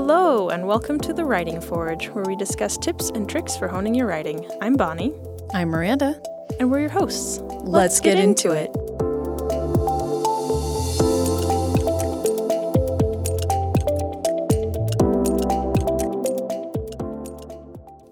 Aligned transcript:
Hello, 0.00 0.48
and 0.50 0.64
welcome 0.68 1.00
to 1.00 1.12
the 1.12 1.24
Writing 1.24 1.60
Forge, 1.60 2.06
where 2.10 2.22
we 2.24 2.36
discuss 2.36 2.78
tips 2.78 3.10
and 3.10 3.28
tricks 3.28 3.56
for 3.56 3.66
honing 3.66 3.96
your 3.96 4.06
writing. 4.06 4.48
I'm 4.60 4.76
Bonnie, 4.76 5.12
I'm 5.52 5.70
Miranda. 5.70 6.22
and 6.60 6.70
we're 6.70 6.82
your 6.82 6.88
hosts. 6.88 7.40
Let's, 7.64 7.98
get, 7.98 8.16
into 8.16 8.52
it. 8.52 8.70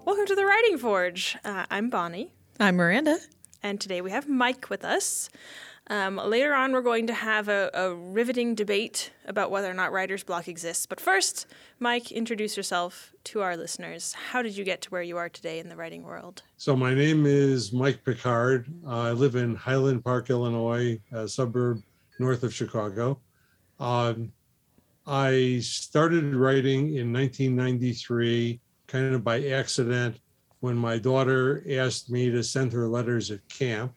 Welcome 0.05 0.27
to 0.27 0.35
the 0.35 0.45
Writing 0.45 0.79
Forge. 0.79 1.37
Uh, 1.45 1.67
I'm 1.71 1.89
Bonnie, 1.89 2.33
I'm 2.59 2.75
Miranda. 2.75 3.19
and 3.63 3.81
today 3.81 4.01
we 4.01 4.11
have 4.11 4.29
Mike 4.29 4.69
with 4.69 4.85
us. 4.85 5.31
Um, 5.89 6.17
later 6.17 6.53
on, 6.53 6.73
we're 6.73 6.83
going 6.83 7.07
to 7.07 7.15
have 7.15 7.49
a, 7.49 7.71
a 7.73 7.95
riveting 7.95 8.57
debate 8.57 9.13
about 9.27 9.51
whether 9.51 9.71
or 9.71 9.75
not 9.75 9.93
writer's 9.93 10.25
block 10.25 10.49
exists. 10.49 10.85
But 10.85 11.01
first, 11.01 11.47
Mike, 11.79 12.11
introduce 12.11 12.57
yourself 12.57 13.13
to 13.25 13.43
our 13.43 13.57
listeners. 13.57 14.13
How 14.13 14.43
did 14.43 14.57
you 14.57 14.65
get 14.65 14.81
to 14.83 14.91
where 14.91 15.03
you 15.03 15.17
are 15.17 15.29
today 15.29 15.61
in 15.61 15.69
the 15.69 15.77
writing 15.77 16.03
world? 16.03 16.43
So 16.57 16.75
my 16.75 16.93
name 16.93 17.25
is 17.25 17.73
Mike 17.73 18.05
Pickard. 18.05 18.67
Uh, 18.85 19.01
I 19.03 19.13
live 19.13 19.37
in 19.37 19.55
Highland 19.55 20.05
Park, 20.05 20.29
Illinois, 20.29 21.01
a 21.13 21.29
suburb 21.29 21.83
north 22.19 22.43
of 22.43 22.53
Chicago. 22.53 23.21
Um, 23.79 24.33
I 25.07 25.61
started 25.63 26.35
writing 26.35 26.97
in 26.97 27.13
1993, 27.13 28.61
kind 28.89 29.15
of 29.15 29.23
by 29.23 29.45
accident, 29.45 30.19
when 30.61 30.77
my 30.77 30.99
daughter 30.99 31.65
asked 31.71 32.11
me 32.11 32.29
to 32.31 32.43
send 32.43 32.73
her 32.73 32.89
letters 32.89 33.31
at 33.31 33.47
camp. 33.49 33.93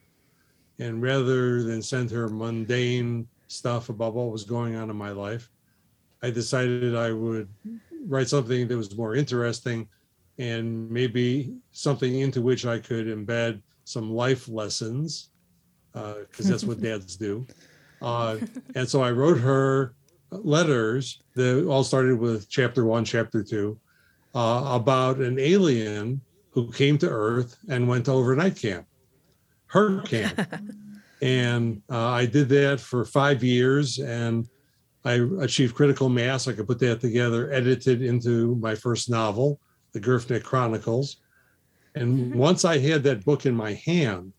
And 0.80 1.02
rather 1.02 1.62
than 1.62 1.82
send 1.82 2.10
her 2.10 2.28
mundane 2.28 3.28
stuff 3.48 3.90
about 3.90 4.14
what 4.14 4.32
was 4.32 4.44
going 4.44 4.76
on 4.76 4.88
in 4.88 4.96
my 4.96 5.10
life, 5.10 5.50
I 6.22 6.30
decided 6.30 6.96
I 6.96 7.12
would 7.12 7.48
write 8.06 8.28
something 8.28 8.66
that 8.66 8.76
was 8.76 8.96
more 8.96 9.14
interesting 9.14 9.88
and 10.38 10.90
maybe 10.90 11.54
something 11.72 12.20
into 12.20 12.40
which 12.40 12.64
I 12.64 12.78
could 12.78 13.06
embed 13.06 13.60
some 13.84 14.10
life 14.10 14.48
lessons, 14.48 15.28
because 15.92 16.48
that's 16.48 16.64
what 16.64 16.80
dads 16.82 17.16
do. 17.16 17.46
Uh, 18.00 18.38
and 18.74 18.88
so 18.88 19.02
I 19.02 19.10
wrote 19.10 19.38
her 19.38 19.94
letters 20.30 21.22
that 21.34 21.66
all 21.66 21.84
started 21.84 22.18
with 22.18 22.48
chapter 22.48 22.86
one, 22.86 23.04
chapter 23.04 23.42
two, 23.42 23.78
uh, 24.34 24.62
about 24.72 25.18
an 25.18 25.38
alien 25.38 26.22
who 26.52 26.72
came 26.72 26.96
to 26.98 27.08
Earth 27.08 27.58
and 27.68 27.86
went 27.86 28.06
to 28.06 28.12
overnight 28.12 28.56
camp, 28.56 28.86
her 29.70 30.00
camp. 30.04 30.40
and 31.22 31.82
uh, 31.90 32.08
I 32.08 32.26
did 32.26 32.48
that 32.50 32.80
for 32.80 33.04
five 33.04 33.42
years 33.42 33.98
and 33.98 34.48
I 35.04 35.26
achieved 35.40 35.74
critical 35.74 36.08
mass. 36.08 36.46
I 36.46 36.52
could 36.52 36.66
put 36.66 36.78
that 36.80 37.00
together, 37.00 37.50
edited 37.52 38.02
into 38.02 38.56
my 38.56 38.74
first 38.74 39.08
novel, 39.08 39.60
The 39.92 40.00
Gurfnick 40.00 40.42
Chronicles. 40.42 41.16
And 41.94 42.34
once 42.34 42.64
I 42.64 42.78
had 42.78 43.02
that 43.04 43.24
book 43.24 43.46
in 43.46 43.54
my 43.54 43.74
hand 43.74 44.32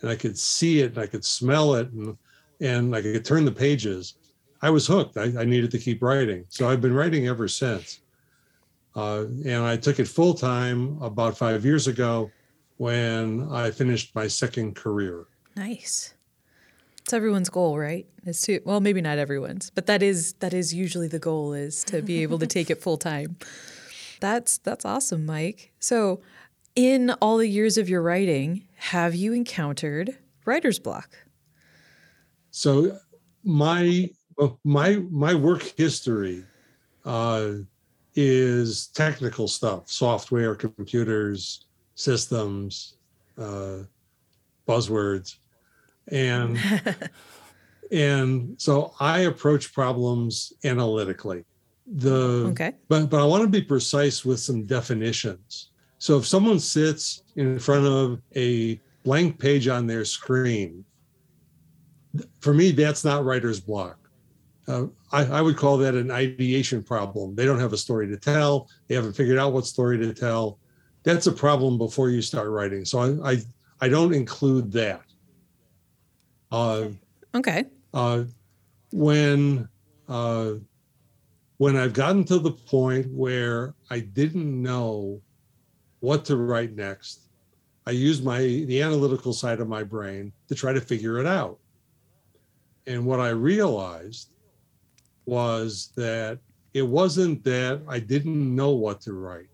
and 0.00 0.10
I 0.10 0.16
could 0.16 0.38
see 0.38 0.80
it 0.80 0.92
and 0.92 0.98
I 0.98 1.06
could 1.06 1.24
smell 1.24 1.74
it 1.74 1.90
and, 1.92 2.16
and 2.60 2.94
I 2.94 3.02
could 3.02 3.24
turn 3.24 3.44
the 3.44 3.52
pages, 3.52 4.14
I 4.60 4.70
was 4.70 4.86
hooked. 4.86 5.16
I, 5.16 5.32
I 5.38 5.44
needed 5.44 5.70
to 5.70 5.78
keep 5.78 6.02
writing. 6.02 6.44
So 6.48 6.68
I've 6.68 6.80
been 6.80 6.94
writing 6.94 7.28
ever 7.28 7.46
since. 7.46 8.00
Uh, 8.96 9.26
and 9.44 9.62
I 9.62 9.76
took 9.76 10.00
it 10.00 10.08
full 10.08 10.34
time 10.34 11.00
about 11.00 11.38
five 11.38 11.64
years 11.64 11.86
ago 11.86 12.30
when 12.78 13.48
I 13.52 13.70
finished 13.70 14.14
my 14.14 14.26
second 14.26 14.74
career. 14.74 15.26
Nice. 15.54 16.14
It's 17.00 17.12
everyone's 17.12 17.48
goal, 17.48 17.78
right? 17.78 18.06
Is 18.24 18.40
to 18.42 18.60
well, 18.64 18.80
maybe 18.80 19.00
not 19.00 19.18
everyone's, 19.18 19.70
but 19.70 19.86
that 19.86 20.02
is 20.02 20.34
that 20.34 20.54
is 20.54 20.74
usually 20.74 21.08
the 21.08 21.18
goal 21.18 21.52
is 21.52 21.84
to 21.84 22.02
be 22.02 22.22
able 22.22 22.38
to 22.38 22.46
take 22.46 22.70
it 22.70 22.80
full 22.82 22.96
time. 22.96 23.36
That's 24.20 24.58
that's 24.58 24.84
awesome, 24.84 25.24
Mike. 25.26 25.72
So, 25.78 26.20
in 26.74 27.10
all 27.22 27.36
the 27.36 27.46
years 27.46 27.78
of 27.78 27.88
your 27.88 28.02
writing, 28.02 28.64
have 28.74 29.14
you 29.14 29.32
encountered 29.32 30.18
writer's 30.44 30.80
block? 30.80 31.10
So 32.50 32.98
my 33.44 34.10
my 34.64 34.96
my 35.10 35.34
work 35.34 35.62
history 35.76 36.44
uh, 37.04 37.50
is 38.16 38.88
technical 38.88 39.46
stuff, 39.46 39.88
software, 39.88 40.56
computers, 40.56 41.66
systems, 41.98 42.94
uh, 43.36 43.78
buzzwords, 44.68 45.38
and 46.06 46.56
and 47.92 48.54
so 48.56 48.94
I 49.00 49.20
approach 49.20 49.74
problems 49.74 50.52
analytically. 50.64 51.44
The 51.86 52.46
Okay. 52.52 52.74
but 52.88 53.10
but 53.10 53.20
I 53.20 53.24
want 53.24 53.42
to 53.42 53.48
be 53.48 53.62
precise 53.62 54.24
with 54.24 54.38
some 54.38 54.64
definitions. 54.64 55.70
So 55.98 56.16
if 56.18 56.26
someone 56.26 56.60
sits 56.60 57.24
in 57.34 57.58
front 57.58 57.84
of 57.84 58.22
a 58.36 58.80
blank 59.02 59.40
page 59.40 59.66
on 59.66 59.88
their 59.88 60.04
screen, 60.04 60.84
for 62.40 62.54
me 62.54 62.70
that's 62.70 63.04
not 63.04 63.24
writer's 63.24 63.60
block. 63.60 63.98
Uh, 64.68 64.86
I, 65.10 65.24
I 65.24 65.40
would 65.40 65.56
call 65.56 65.78
that 65.78 65.94
an 65.94 66.10
ideation 66.10 66.82
problem. 66.82 67.34
They 67.34 67.46
don't 67.46 67.58
have 67.58 67.72
a 67.72 67.78
story 67.78 68.06
to 68.08 68.18
tell. 68.18 68.68
They 68.86 68.94
haven't 68.94 69.14
figured 69.14 69.38
out 69.38 69.54
what 69.54 69.64
story 69.66 69.96
to 69.98 70.12
tell. 70.12 70.58
That's 71.08 71.26
a 71.26 71.32
problem 71.32 71.78
before 71.78 72.10
you 72.10 72.20
start 72.20 72.50
writing. 72.50 72.84
So 72.84 72.98
I 72.98 73.30
I, 73.30 73.36
I 73.80 73.88
don't 73.88 74.12
include 74.12 74.70
that. 74.72 75.00
Uh, 76.52 76.88
Okay. 77.34 77.64
uh, 77.94 78.24
when 78.92 79.66
uh, 80.06 80.52
when 81.56 81.76
I've 81.78 81.94
gotten 81.94 82.24
to 82.24 82.38
the 82.38 82.50
point 82.50 83.06
where 83.10 83.74
I 83.88 84.00
didn't 84.00 84.60
know 84.60 85.22
what 86.00 86.26
to 86.26 86.36
write 86.36 86.76
next, 86.76 87.30
I 87.86 87.92
used 87.92 88.22
my 88.22 88.40
the 88.40 88.82
analytical 88.82 89.32
side 89.32 89.60
of 89.60 89.68
my 89.68 89.84
brain 89.84 90.30
to 90.48 90.54
try 90.54 90.74
to 90.74 90.80
figure 90.80 91.18
it 91.18 91.26
out. 91.26 91.58
And 92.86 93.06
what 93.06 93.20
I 93.20 93.30
realized 93.30 94.28
was 95.24 95.90
that 95.96 96.38
it 96.74 96.82
wasn't 96.82 97.44
that 97.44 97.80
I 97.88 97.98
didn't 97.98 98.54
know 98.54 98.72
what 98.72 99.00
to 99.02 99.14
write. 99.14 99.48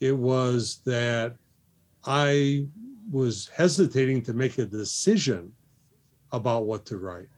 It 0.00 0.16
was 0.16 0.80
that 0.84 1.36
I 2.04 2.66
was 3.10 3.48
hesitating 3.54 4.22
to 4.22 4.32
make 4.34 4.58
a 4.58 4.66
decision 4.66 5.52
about 6.32 6.66
what 6.66 6.84
to 6.86 6.98
write. 6.98 7.28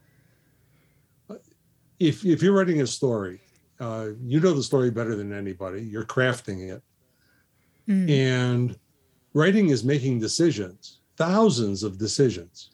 If 1.99 2.25
if 2.25 2.41
you're 2.41 2.53
writing 2.53 2.81
a 2.81 2.87
story, 2.87 3.41
uh, 3.79 4.09
you 4.23 4.39
know 4.39 4.53
the 4.53 4.63
story 4.63 4.89
better 4.89 5.15
than 5.15 5.33
anybody. 5.33 5.81
You're 5.81 6.05
crafting 6.05 6.69
it, 6.73 6.81
Mm. 7.87 8.09
and 8.09 8.79
writing 9.33 9.69
is 9.69 9.83
making 9.83 10.19
decisions, 10.19 10.99
thousands 11.17 11.81
of 11.83 11.97
decisions, 11.97 12.69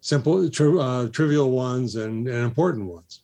simple, 0.00 0.50
tri- 0.50 0.76
uh, 0.78 1.08
trivial 1.08 1.50
ones, 1.52 1.94
and, 1.96 2.26
and 2.26 2.44
important 2.44 2.86
ones. 2.86 3.22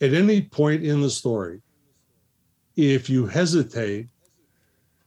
At 0.00 0.14
any 0.14 0.40
point 0.40 0.82
in 0.82 1.02
the 1.02 1.10
story, 1.10 1.60
if 2.76 3.10
you 3.10 3.26
hesitate 3.26 4.08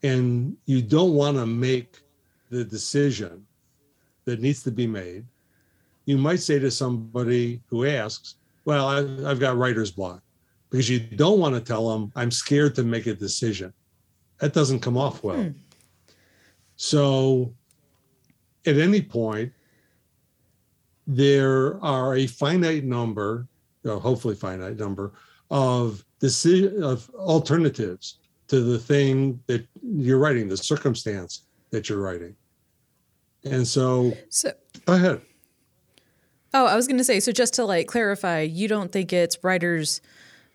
and 0.03 0.57
you 0.65 0.81
don't 0.81 1.13
want 1.13 1.37
to 1.37 1.45
make 1.45 2.01
the 2.49 2.63
decision 2.63 3.45
that 4.25 4.41
needs 4.41 4.61
to 4.63 4.71
be 4.71 4.85
made, 4.85 5.25
you 6.05 6.17
might 6.17 6.41
say 6.41 6.59
to 6.59 6.69
somebody 6.69 7.61
who 7.67 7.85
asks, 7.85 8.35
Well, 8.65 8.87
I, 8.87 9.29
I've 9.29 9.39
got 9.39 9.57
writer's 9.57 9.91
block, 9.91 10.21
because 10.69 10.89
you 10.89 10.99
don't 10.99 11.39
want 11.39 11.55
to 11.55 11.61
tell 11.61 11.89
them, 11.89 12.11
I'm 12.15 12.31
scared 12.31 12.75
to 12.75 12.83
make 12.83 13.07
a 13.07 13.13
decision. 13.13 13.73
That 14.39 14.53
doesn't 14.53 14.81
come 14.81 14.97
off 14.97 15.23
well. 15.23 15.41
Hmm. 15.41 15.51
So, 16.75 17.53
at 18.65 18.77
any 18.77 19.01
point, 19.01 19.53
there 21.07 21.81
are 21.83 22.15
a 22.15 22.27
finite 22.27 22.83
number, 22.83 23.47
uh, 23.85 23.99
hopefully 23.99 24.35
finite 24.35 24.77
number, 24.77 25.13
of 25.49 26.03
decision 26.19 26.83
of 26.83 27.09
alternatives 27.15 28.17
to 28.47 28.61
the 28.61 28.77
thing 28.79 29.39
that 29.47 29.65
you're 29.81 30.17
writing, 30.19 30.47
the 30.47 30.57
circumstance 30.57 31.43
that 31.71 31.89
you're 31.89 32.01
writing. 32.01 32.35
And 33.43 33.67
so, 33.67 34.13
So 34.29 34.51
go 34.85 34.93
ahead. 34.93 35.21
Oh, 36.53 36.65
I 36.67 36.75
was 36.75 36.87
going 36.87 36.97
to 36.99 37.03
say, 37.03 37.19
so 37.19 37.31
just 37.31 37.55
to 37.55 37.65
like 37.65 37.87
clarify, 37.87 38.41
you 38.41 38.67
don't 38.67 38.91
think 38.91 39.11
it's 39.11 39.43
writer's 39.43 40.01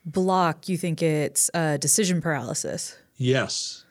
block, 0.06 0.68
you 0.68 0.76
think 0.78 1.02
it's 1.02 1.50
uh, 1.54 1.76
decision 1.76 2.20
paralysis. 2.20 2.96
Yes, 3.16 3.84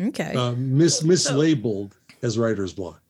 Okay. 0.00 0.32
uh, 0.34 0.52
mis- 0.52 1.02
mislabeled 1.02 1.92
as 2.22 2.38
writer's 2.38 2.72
block. 2.72 3.02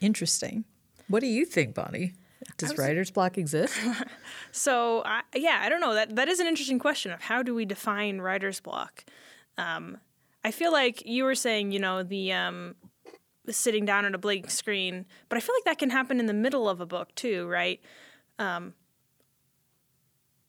Interesting. 0.00 0.64
What 1.08 1.20
do 1.20 1.26
you 1.26 1.44
think, 1.44 1.74
Bonnie? 1.74 2.12
Does 2.56 2.70
was- 2.70 2.78
writer's 2.78 3.10
block 3.10 3.38
exist? 3.38 3.78
So 4.52 5.02
I, 5.04 5.22
yeah, 5.34 5.60
I 5.62 5.68
don't 5.68 5.80
know. 5.80 5.94
That 5.94 6.16
that 6.16 6.28
is 6.28 6.40
an 6.40 6.46
interesting 6.46 6.78
question 6.80 7.12
of 7.12 7.20
how 7.22 7.42
do 7.42 7.54
we 7.54 7.64
define 7.64 8.18
writer's 8.20 8.60
block. 8.60 9.04
Um, 9.58 9.98
I 10.42 10.50
feel 10.50 10.72
like 10.72 11.06
you 11.06 11.24
were 11.24 11.34
saying, 11.36 11.70
you 11.72 11.78
know, 11.78 12.02
the 12.02 12.32
um, 12.32 12.74
sitting 13.48 13.84
down 13.84 14.04
at 14.04 14.14
a 14.14 14.18
blank 14.18 14.50
screen, 14.50 15.06
but 15.28 15.36
I 15.36 15.40
feel 15.40 15.54
like 15.54 15.64
that 15.64 15.78
can 15.78 15.90
happen 15.90 16.18
in 16.18 16.26
the 16.26 16.32
middle 16.34 16.68
of 16.68 16.80
a 16.80 16.86
book 16.86 17.14
too, 17.14 17.46
right? 17.46 17.80
Um, 18.38 18.74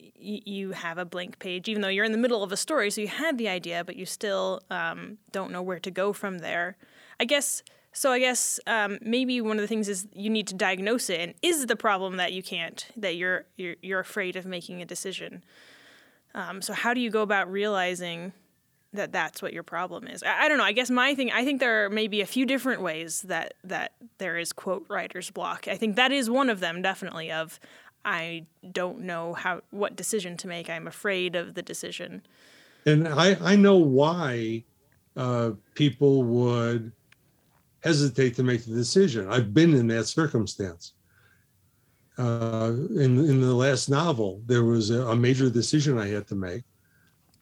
y- 0.00 0.42
you 0.44 0.72
have 0.72 0.98
a 0.98 1.04
blank 1.04 1.38
page, 1.38 1.68
even 1.68 1.82
though 1.82 1.88
you're 1.88 2.04
in 2.04 2.12
the 2.12 2.18
middle 2.18 2.42
of 2.42 2.52
a 2.52 2.56
story, 2.56 2.90
so 2.90 3.00
you 3.00 3.08
had 3.08 3.38
the 3.38 3.48
idea, 3.48 3.84
but 3.84 3.96
you 3.96 4.06
still 4.06 4.62
um, 4.70 5.18
don't 5.30 5.52
know 5.52 5.62
where 5.62 5.80
to 5.80 5.90
go 5.90 6.12
from 6.12 6.38
there. 6.38 6.76
I 7.20 7.24
guess. 7.24 7.62
So 7.92 8.10
I 8.10 8.18
guess 8.18 8.58
um, 8.66 8.98
maybe 9.02 9.40
one 9.40 9.58
of 9.58 9.62
the 9.62 9.68
things 9.68 9.88
is 9.88 10.06
you 10.14 10.30
need 10.30 10.46
to 10.48 10.54
diagnose 10.54 11.10
it, 11.10 11.20
and 11.20 11.34
is 11.42 11.66
the 11.66 11.76
problem 11.76 12.16
that 12.16 12.32
you 12.32 12.42
can't, 12.42 12.86
that 12.96 13.16
you're 13.16 13.44
you're, 13.56 13.76
you're 13.82 14.00
afraid 14.00 14.36
of 14.36 14.46
making 14.46 14.80
a 14.80 14.86
decision. 14.86 15.44
Um, 16.34 16.62
so 16.62 16.72
how 16.72 16.94
do 16.94 17.00
you 17.00 17.10
go 17.10 17.20
about 17.20 17.52
realizing 17.52 18.32
that 18.94 19.12
that's 19.12 19.42
what 19.42 19.52
your 19.52 19.62
problem 19.62 20.06
is? 20.06 20.22
I, 20.22 20.44
I, 20.44 20.48
don't 20.48 20.56
know. 20.56 20.64
I 20.64 20.72
guess 20.72 20.90
my 20.90 21.14
thing. 21.14 21.30
I 21.30 21.44
think 21.44 21.60
there 21.60 21.84
are 21.84 21.90
maybe 21.90 22.22
a 22.22 22.26
few 22.26 22.46
different 22.46 22.80
ways 22.80 23.22
that 23.22 23.54
that 23.64 23.92
there 24.16 24.38
is 24.38 24.52
quote 24.52 24.86
writer's 24.88 25.30
block. 25.30 25.68
I 25.68 25.76
think 25.76 25.96
that 25.96 26.12
is 26.12 26.30
one 26.30 26.48
of 26.48 26.60
them, 26.60 26.80
definitely. 26.80 27.30
Of 27.30 27.60
I 28.04 28.46
don't 28.70 29.00
know 29.00 29.34
how 29.34 29.60
what 29.70 29.96
decision 29.96 30.38
to 30.38 30.48
make. 30.48 30.70
I'm 30.70 30.86
afraid 30.86 31.36
of 31.36 31.52
the 31.54 31.62
decision. 31.62 32.22
And 32.86 33.06
I 33.06 33.36
I 33.40 33.56
know 33.56 33.76
why 33.76 34.64
uh, 35.14 35.50
people 35.74 36.22
would 36.22 36.92
hesitate 37.82 38.34
to 38.36 38.42
make 38.42 38.64
the 38.64 38.74
decision. 38.74 39.28
I've 39.30 39.52
been 39.52 39.74
in 39.74 39.86
that 39.88 40.06
circumstance. 40.06 40.94
Uh, 42.18 42.72
in 42.90 43.18
in 43.18 43.40
the 43.40 43.54
last 43.54 43.88
novel, 43.88 44.42
there 44.46 44.64
was 44.64 44.90
a, 44.90 45.06
a, 45.06 45.16
major 45.16 45.48
decision 45.48 45.98
I 45.98 46.08
had 46.08 46.26
to 46.28 46.34
make, 46.34 46.62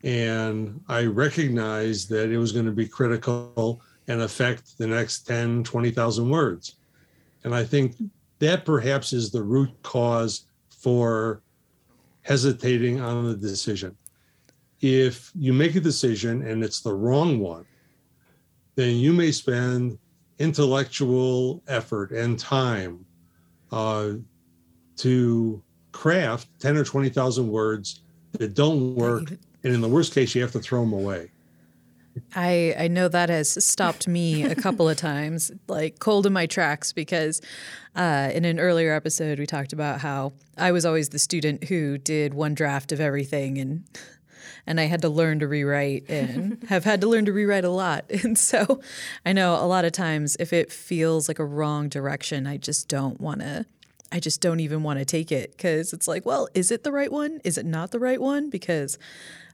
and 0.04 0.80
I 0.88 1.06
recognized 1.06 2.08
that 2.10 2.30
it 2.30 2.38
was 2.38 2.52
going 2.52 2.66
to 2.66 2.72
be 2.72 2.86
critical 2.86 3.82
and 4.06 4.22
affect 4.22 4.78
the 4.78 4.86
next 4.86 5.22
10, 5.22 5.64
20,000 5.64 6.30
words. 6.30 6.76
And 7.42 7.54
I 7.54 7.64
think 7.64 7.96
that 8.38 8.64
perhaps 8.64 9.12
is 9.12 9.30
the 9.30 9.42
root 9.42 9.70
cause 9.82 10.46
for 10.68 11.42
hesitating 12.22 13.00
on 13.00 13.26
the 13.26 13.36
decision. 13.36 13.96
If 14.80 15.30
you 15.34 15.52
make 15.52 15.74
a 15.74 15.80
decision 15.80 16.46
and 16.46 16.62
it's 16.62 16.80
the 16.80 16.94
wrong 16.94 17.40
one, 17.40 17.66
then 18.76 18.96
you 18.96 19.12
may 19.12 19.32
spend 19.32 19.98
intellectual 20.40 21.62
effort 21.68 22.10
and 22.10 22.38
time 22.38 23.04
uh, 23.70 24.12
to 24.96 25.62
craft 25.92 26.48
10 26.58 26.76
or 26.76 26.84
20,000 26.84 27.48
words 27.48 28.00
that 28.32 28.54
don't 28.54 28.96
work. 28.96 29.30
And 29.62 29.74
in 29.74 29.80
the 29.80 29.88
worst 29.88 30.14
case, 30.14 30.34
you 30.34 30.42
have 30.42 30.52
to 30.52 30.60
throw 30.60 30.80
them 30.80 30.94
away. 30.94 31.30
I, 32.34 32.74
I 32.78 32.88
know 32.88 33.08
that 33.08 33.28
has 33.28 33.64
stopped 33.64 34.08
me 34.08 34.42
a 34.42 34.54
couple 34.54 34.88
of 34.88 34.96
times, 34.96 35.52
like 35.68 36.00
cold 36.00 36.26
in 36.26 36.32
my 36.32 36.46
tracks, 36.46 36.92
because 36.92 37.40
uh, 37.94 38.30
in 38.32 38.44
an 38.44 38.58
earlier 38.58 38.92
episode, 38.92 39.38
we 39.38 39.46
talked 39.46 39.72
about 39.72 40.00
how 40.00 40.32
I 40.56 40.72
was 40.72 40.84
always 40.84 41.10
the 41.10 41.18
student 41.18 41.64
who 41.64 41.98
did 41.98 42.34
one 42.34 42.54
draft 42.54 42.92
of 42.92 43.00
everything 43.00 43.58
and 43.58 43.84
and 44.66 44.80
I 44.80 44.84
had 44.84 45.02
to 45.02 45.08
learn 45.08 45.38
to 45.40 45.48
rewrite 45.48 46.08
and 46.08 46.62
have 46.68 46.84
had 46.84 47.00
to 47.02 47.06
learn 47.08 47.24
to 47.26 47.32
rewrite 47.32 47.64
a 47.64 47.70
lot. 47.70 48.04
And 48.22 48.36
so 48.38 48.80
I 49.24 49.32
know 49.32 49.54
a 49.54 49.66
lot 49.66 49.84
of 49.84 49.92
times 49.92 50.36
if 50.38 50.52
it 50.52 50.70
feels 50.70 51.26
like 51.26 51.38
a 51.38 51.44
wrong 51.44 51.88
direction, 51.88 52.46
I 52.46 52.58
just 52.58 52.86
don't 52.86 53.20
want 53.20 53.40
to 53.40 53.66
I 54.12 54.20
just 54.20 54.40
don't 54.40 54.60
even 54.60 54.82
want 54.82 54.98
to 54.98 55.04
take 55.04 55.30
it 55.30 55.52
because 55.52 55.92
it's 55.92 56.08
like, 56.08 56.26
well, 56.26 56.48
is 56.54 56.70
it 56.70 56.82
the 56.82 56.92
right 56.92 57.10
one? 57.10 57.40
Is 57.44 57.56
it 57.56 57.64
not 57.64 57.92
the 57.92 58.00
right 58.00 58.20
one? 58.20 58.50
Because 58.50 58.98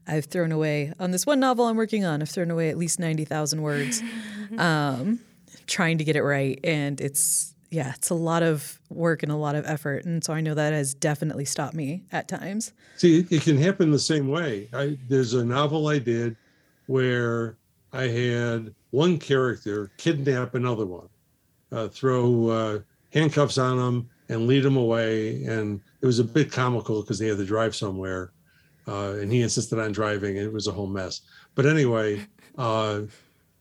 I've 0.07 0.25
thrown 0.25 0.51
away 0.51 0.93
on 0.99 1.11
this 1.11 1.25
one 1.25 1.39
novel 1.39 1.65
I'm 1.65 1.77
working 1.77 2.05
on. 2.05 2.21
I've 2.21 2.29
thrown 2.29 2.49
away 2.49 2.69
at 2.69 2.77
least 2.77 2.99
ninety 2.99 3.25
thousand 3.25 3.61
words, 3.61 4.01
um, 4.57 5.19
trying 5.67 5.97
to 5.97 6.03
get 6.03 6.15
it 6.15 6.23
right, 6.23 6.59
and 6.63 6.99
it's 7.01 7.53
yeah, 7.69 7.93
it's 7.95 8.09
a 8.09 8.15
lot 8.15 8.43
of 8.43 8.79
work 8.89 9.23
and 9.23 9.31
a 9.31 9.35
lot 9.35 9.55
of 9.55 9.65
effort, 9.65 10.05
and 10.05 10.23
so 10.23 10.33
I 10.33 10.41
know 10.41 10.53
that 10.53 10.73
has 10.73 10.93
definitely 10.93 11.45
stopped 11.45 11.75
me 11.75 12.03
at 12.11 12.27
times. 12.27 12.73
See, 12.97 13.25
it 13.29 13.41
can 13.41 13.57
happen 13.57 13.91
the 13.91 13.99
same 13.99 14.27
way. 14.27 14.69
I, 14.73 14.97
there's 15.07 15.33
a 15.33 15.43
novel 15.43 15.87
I 15.87 15.99
did 15.99 16.35
where 16.87 17.57
I 17.93 18.03
had 18.03 18.73
one 18.91 19.17
character 19.17 19.91
kidnap 19.97 20.55
another 20.55 20.85
one, 20.85 21.09
uh, 21.71 21.87
throw 21.89 22.47
uh, 22.49 22.79
handcuffs 23.11 23.57
on 23.57 23.77
them, 23.77 24.09
and 24.29 24.47
lead 24.47 24.63
them 24.63 24.77
away, 24.77 25.43
and 25.45 25.81
it 26.01 26.05
was 26.05 26.19
a 26.19 26.23
bit 26.23 26.51
comical 26.51 27.01
because 27.01 27.19
they 27.19 27.27
had 27.27 27.37
to 27.37 27.45
drive 27.45 27.75
somewhere 27.75 28.31
uh, 28.87 29.17
and 29.19 29.31
he 29.31 29.41
insisted 29.41 29.79
on 29.79 29.91
driving, 29.91 30.37
and 30.37 30.47
it 30.47 30.53
was 30.53 30.67
a 30.67 30.71
whole 30.71 30.87
mess. 30.87 31.21
But 31.55 31.65
anyway, 31.65 32.25
uh, 32.57 33.01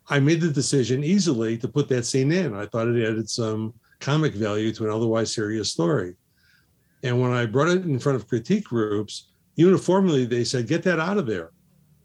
I 0.08 0.20
made 0.20 0.40
the 0.40 0.50
decision 0.50 1.02
easily 1.02 1.58
to 1.58 1.68
put 1.68 1.88
that 1.88 2.06
scene 2.06 2.30
in. 2.30 2.54
I 2.54 2.66
thought 2.66 2.88
it 2.88 3.02
added 3.02 3.28
some 3.28 3.74
comic 4.06 4.34
value 4.34 4.72
to 4.72 4.84
an 4.84 4.90
otherwise 4.90 5.34
serious 5.34 5.68
story. 5.72 6.14
And 7.02 7.20
when 7.20 7.32
I 7.32 7.44
brought 7.44 7.74
it 7.76 7.82
in 7.82 7.98
front 7.98 8.14
of 8.14 8.28
critique 8.28 8.64
groups, 8.64 9.12
uniformly 9.56 10.24
they 10.24 10.44
said, 10.44 10.68
"Get 10.68 10.84
that 10.84 11.00
out 11.00 11.18
of 11.18 11.26
there. 11.26 11.50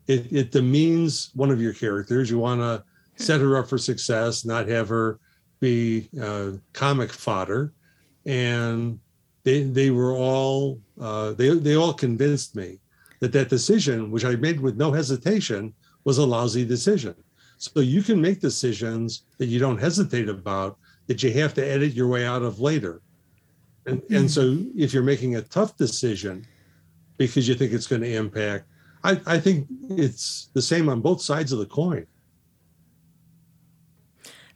It, 0.07 0.21
it 0.33 0.51
demeans 0.51 1.29
one 1.35 1.51
of 1.51 1.61
your 1.61 1.73
characters. 1.73 2.31
You 2.31 2.39
want 2.39 2.61
to 2.61 2.83
set 3.23 3.39
her 3.39 3.55
up 3.55 3.67
for 3.69 3.77
success, 3.77 4.45
not 4.45 4.67
have 4.67 4.89
her 4.89 5.19
be 5.59 6.09
uh, 6.19 6.53
comic 6.73 7.11
fodder." 7.11 7.71
And 8.25 8.99
they 9.43 9.63
they 9.63 9.91
were 9.91 10.13
all 10.13 10.81
uh, 10.99 11.33
they 11.33 11.49
they 11.67 11.75
all 11.75 11.93
convinced 11.93 12.55
me 12.55 12.79
that 13.19 13.31
that 13.33 13.49
decision, 13.49 14.09
which 14.09 14.25
I 14.25 14.35
made 14.47 14.59
with 14.59 14.75
no 14.75 14.91
hesitation, 14.91 15.73
was 16.03 16.17
a 16.17 16.25
lousy 16.25 16.65
decision. 16.65 17.15
So 17.59 17.79
you 17.79 18.01
can 18.01 18.19
make 18.19 18.39
decisions 18.49 19.07
that 19.37 19.51
you 19.53 19.59
don't 19.59 19.77
hesitate 19.87 20.29
about 20.29 20.79
that 21.07 21.23
you 21.23 21.31
have 21.33 21.53
to 21.55 21.65
edit 21.65 21.93
your 21.93 22.07
way 22.07 22.25
out 22.25 22.41
of 22.41 22.59
later. 22.59 23.01
And, 23.85 24.01
mm-hmm. 24.01 24.15
and 24.15 24.31
so 24.31 24.57
if 24.75 24.93
you're 24.93 25.03
making 25.03 25.35
a 25.35 25.41
tough 25.41 25.77
decision 25.77 26.45
because 27.17 27.47
you 27.47 27.55
think 27.55 27.73
it's 27.73 27.87
going 27.87 28.01
to 28.01 28.13
impact, 28.13 28.65
I, 29.03 29.19
I 29.25 29.39
think 29.39 29.67
it's 29.89 30.49
the 30.53 30.61
same 30.61 30.89
on 30.89 31.01
both 31.01 31.21
sides 31.21 31.51
of 31.51 31.59
the 31.59 31.65
coin. 31.65 32.05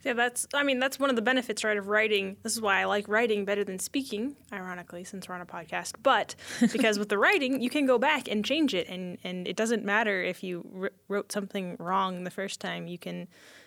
Yeah, 0.06 0.12
that's. 0.12 0.46
I 0.54 0.62
mean, 0.62 0.78
that's 0.78 1.00
one 1.00 1.10
of 1.10 1.16
the 1.16 1.22
benefits, 1.22 1.64
right, 1.64 1.76
of 1.76 1.88
writing. 1.88 2.36
This 2.44 2.52
is 2.52 2.60
why 2.60 2.80
I 2.80 2.84
like 2.84 3.08
writing 3.08 3.44
better 3.44 3.64
than 3.64 3.80
speaking, 3.80 4.36
ironically, 4.52 5.02
since 5.02 5.28
we're 5.28 5.34
on 5.34 5.40
a 5.40 5.46
podcast. 5.46 5.94
But 6.00 6.36
because 6.72 6.96
with 6.96 7.08
the 7.08 7.18
writing, 7.18 7.60
you 7.60 7.68
can 7.68 7.86
go 7.86 7.98
back 7.98 8.28
and 8.28 8.44
change 8.44 8.72
it, 8.72 8.88
and 8.88 9.18
and 9.24 9.48
it 9.48 9.56
doesn't 9.56 9.84
matter 9.84 10.22
if 10.22 10.44
you 10.44 10.90
wrote 11.08 11.32
something 11.32 11.74
wrong 11.80 12.22
the 12.22 12.30
first 12.30 12.60
time. 12.60 12.86
You 12.86 12.98
can 12.98 13.26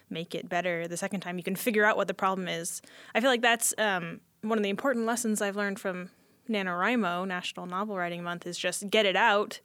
make 0.10 0.36
it 0.36 0.50
better 0.50 0.88
the 0.88 0.98
second 0.98 1.22
time. 1.22 1.38
You 1.38 1.44
can 1.44 1.56
figure 1.56 1.86
out 1.86 1.98
what 1.98 2.08
the 2.08 2.14
problem 2.14 2.48
is. 2.48 2.82
I 3.14 3.20
feel 3.22 3.30
like 3.30 3.42
that's 3.42 3.74
um, 3.78 4.22
one 4.42 4.58
of 4.58 4.64
the 4.64 4.70
important 4.70 5.06
lessons 5.06 5.42
I've 5.42 5.56
learned 5.56 5.80
from 5.80 6.10
NaNoWriMo, 6.50 7.28
National 7.28 7.66
Novel 7.66 7.98
Writing 7.98 8.24
Month, 8.24 8.48
is 8.48 8.58
just 8.58 8.90
get 8.90 9.06
it 9.06 9.16
out, 9.16 9.60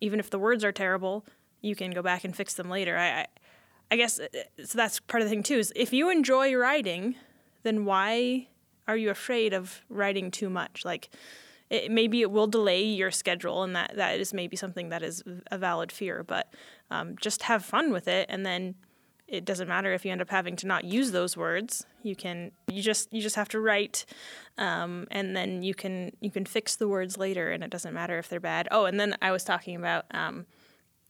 even 0.00 0.20
if 0.20 0.30
the 0.30 0.38
words 0.38 0.62
are 0.64 0.72
terrible. 0.72 1.24
You 1.60 1.74
can 1.74 1.90
go 1.90 2.02
back 2.02 2.24
and 2.24 2.34
fix 2.34 2.54
them 2.54 2.70
later. 2.70 2.96
I, 2.96 3.08
I 3.08 3.26
I 3.90 3.96
guess 3.96 4.20
uh, 4.20 4.28
so. 4.64 4.78
That's 4.78 5.00
part 5.00 5.22
of 5.22 5.28
the 5.28 5.30
thing 5.34 5.42
too. 5.42 5.58
Is 5.58 5.72
if 5.74 5.92
you 5.92 6.10
enjoy 6.10 6.54
writing, 6.54 7.16
then 7.64 7.84
why 7.84 8.46
are 8.86 8.96
you 8.96 9.10
afraid 9.10 9.52
of 9.52 9.82
writing 9.88 10.30
too 10.30 10.48
much? 10.48 10.84
Like, 10.84 11.10
it, 11.68 11.90
maybe 11.90 12.20
it 12.20 12.30
will 12.30 12.46
delay 12.46 12.84
your 12.84 13.10
schedule, 13.10 13.64
and 13.64 13.74
that 13.74 13.96
that 13.96 14.20
is 14.20 14.32
maybe 14.32 14.56
something 14.56 14.90
that 14.90 15.02
is 15.02 15.24
a 15.50 15.58
valid 15.58 15.90
fear. 15.90 16.22
But 16.22 16.54
um, 16.90 17.16
just 17.20 17.42
have 17.42 17.64
fun 17.64 17.92
with 17.92 18.06
it, 18.06 18.26
and 18.28 18.46
then 18.46 18.76
it 19.30 19.44
doesn't 19.44 19.68
matter 19.68 19.92
if 19.94 20.04
you 20.04 20.10
end 20.10 20.20
up 20.20 20.28
having 20.28 20.56
to 20.56 20.66
not 20.66 20.84
use 20.84 21.12
those 21.12 21.36
words. 21.36 21.86
You 22.02 22.16
can 22.16 22.50
you 22.68 22.82
just 22.82 23.12
you 23.12 23.22
just 23.22 23.36
have 23.36 23.48
to 23.50 23.60
write, 23.60 24.04
um, 24.58 25.06
and 25.10 25.36
then 25.36 25.62
you 25.62 25.74
can 25.74 26.12
you 26.20 26.30
can 26.30 26.44
fix 26.44 26.74
the 26.76 26.88
words 26.88 27.16
later, 27.16 27.50
and 27.50 27.62
it 27.62 27.70
doesn't 27.70 27.94
matter 27.94 28.18
if 28.18 28.28
they're 28.28 28.40
bad. 28.40 28.66
Oh, 28.70 28.84
and 28.86 28.98
then 28.98 29.16
I 29.22 29.30
was 29.30 29.44
talking 29.44 29.76
about. 29.76 30.04
Um, 30.10 30.46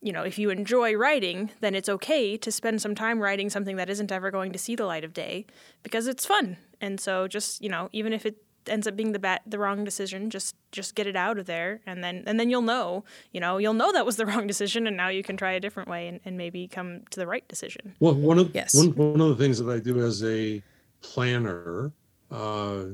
you 0.02 0.14
know, 0.14 0.22
if 0.22 0.38
you 0.38 0.48
enjoy 0.48 0.94
writing, 0.94 1.50
then 1.60 1.74
it's 1.74 1.86
okay 1.86 2.38
to 2.38 2.50
spend 2.50 2.80
some 2.80 2.94
time 2.94 3.20
writing 3.20 3.50
something 3.50 3.76
that 3.76 3.90
isn't 3.90 4.10
ever 4.10 4.30
going 4.30 4.50
to 4.50 4.58
see 4.58 4.74
the 4.74 4.86
light 4.86 5.04
of 5.04 5.12
day 5.12 5.44
because 5.82 6.06
it's 6.06 6.24
fun. 6.24 6.56
And 6.80 6.98
so 6.98 7.28
just, 7.28 7.60
you 7.60 7.68
know, 7.68 7.90
even 7.92 8.14
if 8.14 8.24
it 8.24 8.38
ends 8.66 8.86
up 8.86 8.96
being 8.96 9.12
the 9.12 9.18
bad, 9.18 9.40
the 9.46 9.58
wrong 9.58 9.84
decision, 9.84 10.30
just 10.30 10.54
just 10.72 10.94
get 10.94 11.06
it 11.06 11.16
out 11.16 11.38
of 11.38 11.46
there 11.46 11.80
and 11.86 12.02
then 12.04 12.22
and 12.26 12.38
then 12.38 12.50
you'll 12.50 12.62
know, 12.62 13.04
you 13.32 13.40
know, 13.40 13.58
you'll 13.58 13.74
know 13.74 13.92
that 13.92 14.06
was 14.06 14.16
the 14.16 14.26
wrong 14.30 14.46
decision 14.46 14.86
and 14.86 14.96
now 14.96 15.08
you 15.08 15.22
can 15.22 15.36
try 15.36 15.52
a 15.52 15.60
different 15.60 15.88
way 15.88 16.08
and, 16.08 16.20
and 16.24 16.36
maybe 16.36 16.68
come 16.68 17.02
to 17.10 17.18
the 17.18 17.26
right 17.26 17.46
decision. 17.48 17.94
Well, 18.00 18.14
one 18.14 18.38
of 18.38 18.54
yes. 18.54 18.74
one, 18.74 18.94
one 18.94 19.20
of 19.20 19.36
the 19.36 19.42
things 19.42 19.58
that 19.58 19.70
I 19.70 19.78
do 19.78 20.04
as 20.04 20.22
a 20.24 20.62
planner 21.00 21.92
uh, 22.30 22.84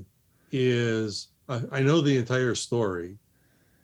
is 0.52 1.28
I, 1.48 1.62
I 1.72 1.80
know 1.80 2.00
the 2.00 2.16
entire 2.16 2.54
story 2.54 3.18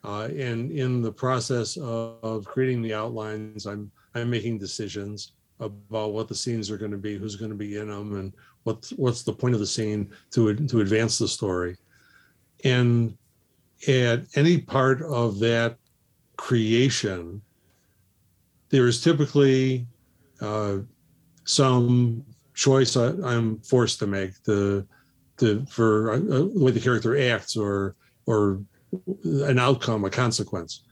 uh, 0.04 0.28
and 0.36 0.72
in 0.72 1.00
the 1.00 1.12
process 1.12 1.76
of, 1.76 2.16
of, 2.22 2.44
creating 2.44 2.82
the 2.82 2.92
outlines, 2.92 3.66
I'm 3.66 3.90
I'm 4.14 4.28
making 4.28 4.58
decisions 4.58 5.32
about 5.60 6.12
what 6.12 6.26
the 6.26 6.34
scenes 6.34 6.70
are 6.70 6.76
going 6.76 6.90
to 6.90 6.98
be, 6.98 7.16
who's 7.16 7.36
going 7.36 7.52
to 7.52 7.56
be 7.56 7.76
in 7.76 7.88
them, 7.88 8.16
and 8.16 8.32
what's 8.64 8.90
what's 8.90 9.22
the 9.22 9.32
point 9.32 9.54
of 9.54 9.60
the 9.60 9.66
scene 9.66 10.10
to 10.32 10.54
to 10.54 10.80
advance 10.80 11.18
the 11.18 11.28
story. 11.28 11.76
And 12.64 13.16
at 13.88 14.24
any 14.36 14.58
part 14.58 15.02
of 15.02 15.38
that 15.40 15.76
creation, 16.36 17.42
there 18.70 18.86
is 18.86 19.02
typically 19.02 19.86
uh, 20.40 20.78
some 21.44 22.24
choice 22.54 22.96
I, 22.96 23.08
am 23.34 23.58
forced 23.60 23.98
to 24.00 24.06
make 24.06 24.42
the 24.44 24.86
the 25.38 25.66
for 25.68 26.12
uh, 26.12 26.18
the 26.18 26.52
way 26.54 26.70
the 26.70 26.80
character 26.80 27.18
acts 27.18 27.56
or 27.56 27.96
or 28.26 28.60
an 29.24 29.58
outcome, 29.58 30.04
a 30.04 30.10
consequence. 30.10 30.84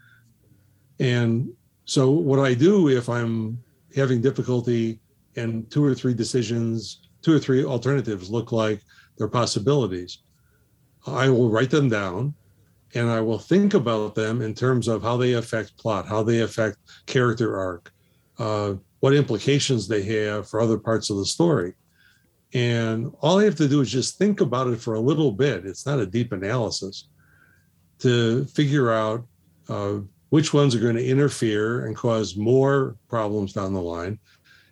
And 0.99 1.53
so, 1.85 2.11
what 2.11 2.39
I 2.39 2.55
do 2.55 2.89
if 2.89 3.09
I'm 3.09 3.59
having 3.95 4.21
difficulty 4.21 5.01
and 5.37 5.71
two 5.71 5.85
or 5.85 5.95
three 5.95 6.15
decisions, 6.15 7.09
two 7.23 7.35
or 7.35 7.39
three 7.39 7.65
alternatives 7.65 8.31
look 8.31 8.53
like 8.53 8.81
they're 9.17 9.29
possibilities, 9.29 10.19
I 11.07 11.29
will 11.29 11.51
write 11.51 11.71
them 11.71 11.89
down 11.89 12.35
and 12.95 13.09
I 13.09 13.21
will 13.21 13.39
think 13.39 13.75
about 13.75 14.15
them 14.15 14.43
in 14.43 14.55
terms 14.55 14.89
of 14.89 15.03
how 15.03 15.17
they 15.17 15.35
affect 15.35 15.77
plot, 15.77 16.07
how 16.07 16.23
they 16.23 16.41
affect 16.41 16.79
character 17.07 17.59
arc, 17.59 17.93
uh, 18.39 18.75
what 19.01 19.15
implications 19.15 19.87
they 19.87 20.03
have 20.03 20.49
for 20.49 20.61
other 20.61 20.79
parts 20.79 21.11
of 21.11 21.17
the 21.17 21.27
story. 21.27 21.75
And 22.53 23.13
all 23.21 23.39
I 23.39 23.45
have 23.45 23.55
to 23.57 23.69
do 23.69 23.81
is 23.81 23.93
just 23.93 24.19
think 24.19 24.41
about 24.41 24.69
it 24.69 24.81
for 24.81 24.95
a 24.95 25.01
little 25.01 25.31
bit. 25.31 25.65
It's 25.65 25.87
not 25.87 26.01
a 26.01 26.07
deep 26.07 26.33
analysis 26.33 27.09
to 28.01 28.45
figure 28.47 28.91
out 28.91 29.25
uh, 29.69 29.99
which 30.31 30.53
ones 30.53 30.75
are 30.75 30.81
going 30.81 30.97
to 30.97 31.07
interfere 31.07 31.87
and 31.87 31.95
cause 31.95 32.37
more 32.37 32.97
problems 33.09 33.53
down 33.53 33.73
the 33.73 33.81
line 33.81 34.19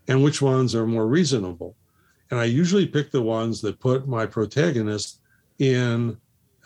and 0.08 0.24
which 0.24 0.42
ones 0.42 0.74
are 0.74 0.86
more 0.86 1.06
reasonable. 1.06 1.76
And 2.30 2.38
I 2.38 2.44
usually 2.44 2.86
pick 2.86 3.10
the 3.10 3.22
ones 3.22 3.60
that 3.62 3.80
put 3.80 4.06
my 4.06 4.26
protagonist 4.26 5.20
in 5.58 6.16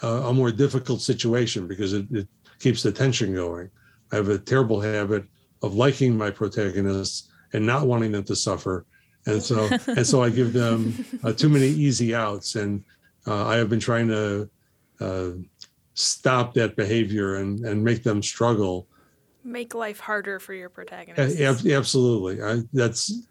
a, 0.02 0.06
a 0.06 0.32
more 0.32 0.50
difficult 0.50 1.00
situation 1.00 1.66
because 1.66 1.92
it, 1.92 2.06
it 2.10 2.28
keeps 2.58 2.82
the 2.82 2.92
tension 2.92 3.34
going. 3.34 3.70
I 4.10 4.16
have 4.16 4.28
a 4.28 4.38
terrible 4.38 4.80
habit 4.80 5.24
of 5.62 5.74
liking 5.74 6.16
my 6.16 6.30
protagonists 6.30 7.30
and 7.52 7.64
not 7.64 7.86
wanting 7.86 8.12
them 8.12 8.24
to 8.24 8.36
suffer 8.36 8.84
and 9.26 9.42
so 9.42 9.68
and 9.86 10.06
so 10.06 10.22
I 10.22 10.30
give 10.30 10.52
them 10.52 11.04
uh, 11.22 11.32
too 11.32 11.48
many 11.48 11.66
easy 11.66 12.14
outs, 12.14 12.56
and 12.56 12.84
uh, 13.26 13.46
I 13.46 13.56
have 13.56 13.68
been 13.68 13.80
trying 13.80 14.08
to 14.08 14.50
uh, 15.00 15.30
stop 15.94 16.54
that 16.54 16.76
behavior 16.76 17.36
and 17.36 17.64
and 17.64 17.82
make 17.82 18.02
them 18.02 18.22
struggle. 18.22 18.86
Make 19.44 19.74
life 19.74 19.98
harder 19.98 20.38
for 20.38 20.54
your 20.54 20.68
protagonist. 20.68 21.40
absolutely, 21.40 22.42
I, 22.42 22.62
that's 22.72 23.22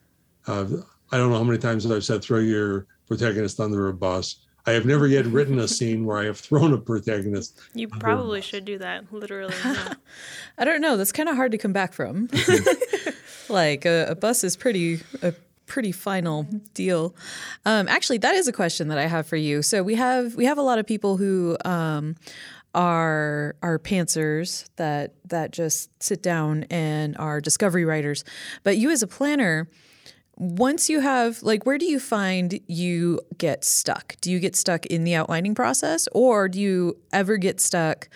uh, 0.47 0.67
I 1.11 1.17
don't 1.17 1.29
know 1.29 1.37
how 1.37 1.43
many 1.43 1.57
times 1.57 1.89
I've 1.89 2.03
said 2.03 2.23
throw 2.23 2.39
your 2.39 2.87
protagonist 3.07 3.59
under 3.59 3.87
a 3.89 3.93
bus. 3.93 4.37
I 4.65 4.71
have 4.71 4.85
never 4.85 5.07
yet 5.07 5.25
written 5.25 5.59
a 5.59 5.67
scene 5.67 6.05
where 6.05 6.19
I 6.19 6.25
have 6.25 6.37
thrown 6.37 6.71
a 6.73 6.77
protagonist. 6.77 7.59
You 7.73 7.87
probably 7.87 8.41
should 8.41 8.63
do 8.63 8.77
that, 8.77 9.11
literally. 9.11 9.53
Yeah. 9.65 9.93
I 10.57 10.65
don't 10.65 10.81
know. 10.81 10.97
That's 10.97 11.11
kind 11.11 11.29
of 11.29 11.35
hard 11.35 11.51
to 11.53 11.57
come 11.57 11.73
back 11.73 11.93
from. 11.93 12.29
like 13.49 13.85
a, 13.85 14.07
a, 14.09 14.15
bus 14.15 14.43
is 14.43 14.55
pretty 14.55 15.01
a 15.21 15.33
pretty 15.65 15.91
final 15.91 16.43
deal. 16.73 17.15
Um, 17.65 17.87
actually, 17.87 18.19
that 18.19 18.35
is 18.35 18.47
a 18.47 18.51
question 18.51 18.89
that 18.89 18.97
I 18.97 19.07
have 19.07 19.25
for 19.25 19.37
you. 19.37 19.61
So 19.61 19.81
we 19.81 19.95
have 19.95 20.35
we 20.35 20.45
have 20.45 20.57
a 20.57 20.61
lot 20.61 20.77
of 20.77 20.85
people 20.85 21.17
who 21.17 21.57
um, 21.65 22.15
are 22.75 23.55
are 23.63 23.79
pantsers 23.79 24.69
that 24.75 25.15
that 25.25 25.51
just 25.51 25.89
sit 26.01 26.21
down 26.21 26.65
and 26.69 27.17
are 27.17 27.41
discovery 27.41 27.85
writers. 27.85 28.23
But 28.63 28.77
you 28.77 28.91
as 28.91 29.01
a 29.01 29.07
planner, 29.07 29.67
once 30.41 30.89
you 30.89 31.01
have 31.01 31.43
like 31.43 31.67
where 31.67 31.77
do 31.77 31.85
you 31.85 31.99
find 31.99 32.59
you 32.65 33.19
get 33.37 33.63
stuck? 33.63 34.15
Do 34.21 34.31
you 34.31 34.39
get 34.39 34.55
stuck 34.55 34.87
in 34.87 35.03
the 35.03 35.13
outlining 35.13 35.53
process 35.53 36.07
or 36.13 36.49
do 36.49 36.59
you 36.59 36.97
ever 37.13 37.37
get 37.37 37.61
stuck 37.61 38.09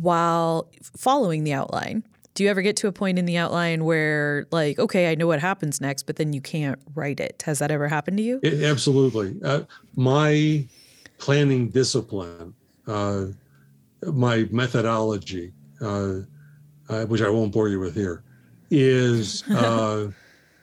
while 0.00 0.70
following 0.96 1.44
the 1.44 1.52
outline? 1.52 2.04
Do 2.34 2.42
you 2.42 2.48
ever 2.48 2.62
get 2.62 2.76
to 2.76 2.88
a 2.88 2.92
point 2.92 3.18
in 3.18 3.26
the 3.26 3.36
outline 3.36 3.84
where, 3.84 4.46
like, 4.50 4.78
okay, 4.78 5.12
I 5.12 5.14
know 5.14 5.26
what 5.26 5.40
happens 5.40 5.82
next, 5.82 6.04
but 6.04 6.16
then 6.16 6.32
you 6.32 6.40
can't 6.40 6.78
write 6.94 7.20
it? 7.20 7.42
Has 7.44 7.58
that 7.58 7.70
ever 7.70 7.86
happened 7.86 8.16
to 8.16 8.22
you? 8.22 8.40
It, 8.42 8.62
absolutely. 8.62 9.36
Uh, 9.44 9.64
my 9.94 10.66
planning 11.18 11.68
discipline, 11.68 12.54
uh, 12.86 13.26
my 14.06 14.48
methodology, 14.50 15.52
uh, 15.82 16.20
uh 16.88 17.04
which 17.04 17.20
I 17.20 17.28
won't 17.28 17.52
bore 17.52 17.68
you 17.68 17.78
with 17.78 17.94
here, 17.94 18.24
is 18.70 19.46
uh, 19.50 20.08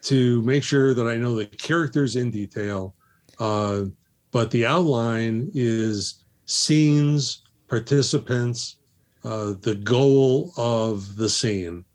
to 0.03 0.41
make 0.44 0.63
sure 0.63 0.94
that 0.94 1.08
I 1.08 1.15
know 1.15 1.36
the 1.36 1.46
characters 1.46 2.15
in 2.15 2.32
detail, 2.32 2.96
uh, 3.39 3.84
but 4.32 4.51
the 4.51 4.65
outline 4.65 5.51
is 5.53 6.24
scenes, 6.46 7.44
participants, 7.68 8.77
uh, 9.24 9.53
the 9.62 9.75
goal 9.75 10.53
of 10.58 11.15
the 11.15 11.29
scene. 11.29 11.86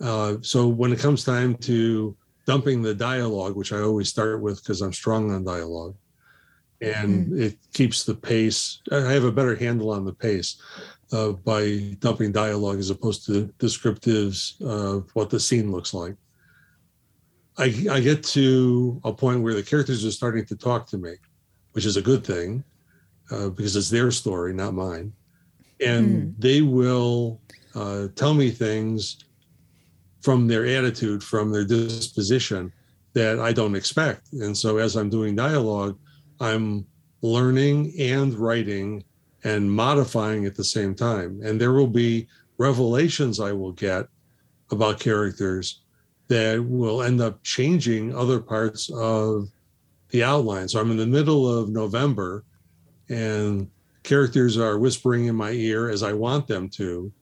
Uh, 0.00 0.36
so 0.42 0.68
when 0.68 0.92
it 0.92 0.98
comes 0.98 1.24
time 1.24 1.54
to 1.54 2.16
dumping 2.46 2.82
the 2.82 2.94
dialogue, 2.94 3.56
which 3.56 3.72
I 3.72 3.80
always 3.80 4.08
start 4.08 4.40
with 4.40 4.62
because 4.62 4.80
I'm 4.80 4.92
strong 4.92 5.32
on 5.32 5.44
dialogue, 5.44 5.96
and 6.80 7.28
mm. 7.28 7.40
it 7.40 7.58
keeps 7.72 8.04
the 8.04 8.14
pace. 8.14 8.80
I 8.92 9.12
have 9.12 9.24
a 9.24 9.32
better 9.32 9.56
handle 9.56 9.90
on 9.90 10.04
the 10.04 10.12
pace 10.12 10.60
uh, 11.12 11.32
by 11.32 11.96
dumping 11.98 12.32
dialogue 12.32 12.78
as 12.78 12.90
opposed 12.90 13.26
to 13.26 13.52
descriptives 13.58 14.60
of 14.62 15.10
what 15.14 15.30
the 15.30 15.40
scene 15.40 15.72
looks 15.72 15.94
like. 15.94 16.14
I, 17.58 17.86
I 17.90 18.00
get 18.00 18.22
to 18.24 19.00
a 19.04 19.12
point 19.12 19.42
where 19.42 19.54
the 19.54 19.62
characters 19.62 20.04
are 20.04 20.10
starting 20.10 20.44
to 20.46 20.56
talk 20.56 20.86
to 20.88 20.98
me, 20.98 21.14
which 21.72 21.86
is 21.86 21.96
a 21.96 22.02
good 22.02 22.24
thing 22.24 22.62
uh, 23.30 23.48
because 23.48 23.76
it's 23.76 23.90
their 23.90 24.10
story, 24.10 24.52
not 24.52 24.74
mine 24.74 25.12
and 25.80 26.08
mm. 26.08 26.34
they 26.38 26.62
will 26.62 27.40
uh, 27.74 28.08
tell 28.14 28.34
me 28.34 28.50
things 28.50 29.18
from 30.22 30.46
their 30.46 30.66
attitude, 30.66 31.22
from 31.22 31.52
their 31.52 31.64
disposition 31.64 32.72
that 33.12 33.38
I 33.38 33.52
don't 33.52 33.76
expect. 33.76 34.32
And 34.32 34.56
so 34.56 34.78
as 34.78 34.96
I'm 34.96 35.10
doing 35.10 35.36
dialogue, 35.36 35.98
I'm 36.40 36.86
learning 37.22 37.94
and 37.98 38.34
writing 38.34 39.04
and 39.44 39.70
modifying 39.70 40.46
at 40.46 40.54
the 40.54 40.64
same 40.64 40.94
time. 40.94 41.40
And 41.44 41.60
there 41.60 41.72
will 41.72 41.86
be 41.86 42.26
revelations 42.58 43.38
I 43.40 43.52
will 43.52 43.72
get 43.72 44.06
about 44.70 44.98
characters 44.98 45.82
that 46.28 46.64
will 46.64 47.02
end 47.02 47.20
up 47.20 47.42
changing 47.42 48.14
other 48.14 48.40
parts 48.40 48.90
of 48.90 49.48
the 50.10 50.22
outline. 50.22 50.68
So 50.68 50.80
I'm 50.80 50.90
in 50.90 50.96
the 50.96 51.06
middle 51.06 51.48
of 51.50 51.68
November 51.68 52.44
and 53.08 53.70
characters 54.02 54.56
are 54.56 54.78
whispering 54.78 55.26
in 55.26 55.36
my 55.36 55.50
ear 55.50 55.90
as 55.90 56.02
I 56.02 56.12
want 56.12 56.46
them 56.46 56.68
to. 56.70 57.12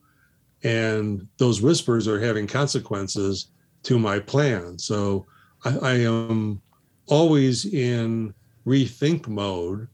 And 0.62 1.26
those 1.36 1.60
whispers 1.60 2.08
are 2.08 2.20
having 2.20 2.46
consequences 2.46 3.48
to 3.82 3.98
my 3.98 4.18
plan. 4.18 4.78
So 4.78 5.26
I, 5.64 5.76
I 5.78 5.92
am 6.00 6.60
always 7.06 7.66
in 7.66 8.32
rethink 8.66 9.28
mode 9.28 9.88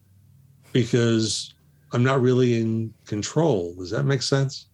because 0.72 1.54
I'm 1.92 2.04
not 2.04 2.20
really 2.20 2.60
in 2.60 2.94
control. 3.04 3.74
Does 3.74 3.90
that 3.90 4.04
make 4.04 4.22
sense? 4.22 4.66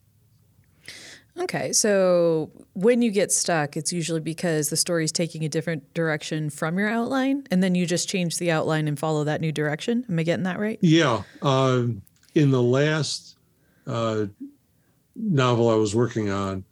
Okay, 1.39 1.73
so 1.73 2.51
when 2.73 3.03
you 3.03 3.11
get 3.11 3.31
stuck, 3.31 3.77
it's 3.77 3.93
usually 3.93 4.21
because 4.21 4.71
the 4.71 4.77
story 4.77 5.05
is 5.05 5.13
taking 5.13 5.45
a 5.45 5.49
different 5.49 5.93
direction 5.93 6.49
from 6.49 6.79
your 6.79 6.89
outline, 6.89 7.47
and 7.51 7.63
then 7.63 7.75
you 7.75 7.85
just 7.85 8.09
change 8.09 8.39
the 8.39 8.51
outline 8.51 8.89
and 8.89 8.99
follow 8.99 9.23
that 9.25 9.41
new 9.41 9.53
direction. 9.53 10.05
Am 10.09 10.19
I 10.19 10.23
getting 10.23 10.45
that 10.45 10.59
right? 10.59 10.79
Yeah. 10.81 11.23
Uh, 11.43 11.85
in 12.35 12.51
the 12.51 12.63
last 12.63 13.37
uh, 13.87 14.27
novel 15.15 15.69
I 15.69 15.75
was 15.75 15.95
working 15.95 16.31
on, 16.31 16.65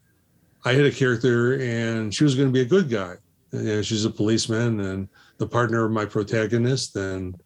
I 0.64 0.72
had 0.72 0.86
a 0.86 0.90
character, 0.90 1.60
and 1.60 2.14
she 2.14 2.24
was 2.24 2.34
going 2.34 2.48
to 2.48 2.52
be 2.52 2.62
a 2.62 2.64
good 2.64 2.88
guy. 2.88 3.16
You 3.52 3.62
know, 3.62 3.82
she's 3.82 4.06
a 4.06 4.10
policeman 4.10 4.80
and 4.80 5.08
the 5.36 5.46
partner 5.46 5.84
of 5.84 5.92
my 5.92 6.06
protagonist, 6.06 6.96
and 6.96 7.38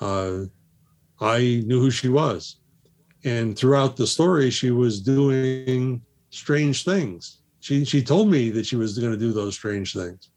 uh, 0.00 0.40
I 1.20 1.62
knew 1.66 1.80
who 1.80 1.90
she 1.90 2.10
was. 2.10 2.56
And 3.24 3.56
throughout 3.56 3.96
the 3.96 4.06
story, 4.06 4.50
she 4.50 4.70
was 4.70 5.00
doing 5.00 6.02
strange 6.36 6.84
things. 6.84 7.38
She 7.60 7.84
she 7.84 8.02
told 8.02 8.30
me 8.30 8.50
that 8.50 8.66
she 8.66 8.76
was 8.76 8.98
going 8.98 9.12
to 9.12 9.18
do 9.18 9.32
those 9.32 9.54
strange 9.54 9.92
things. 9.92 10.30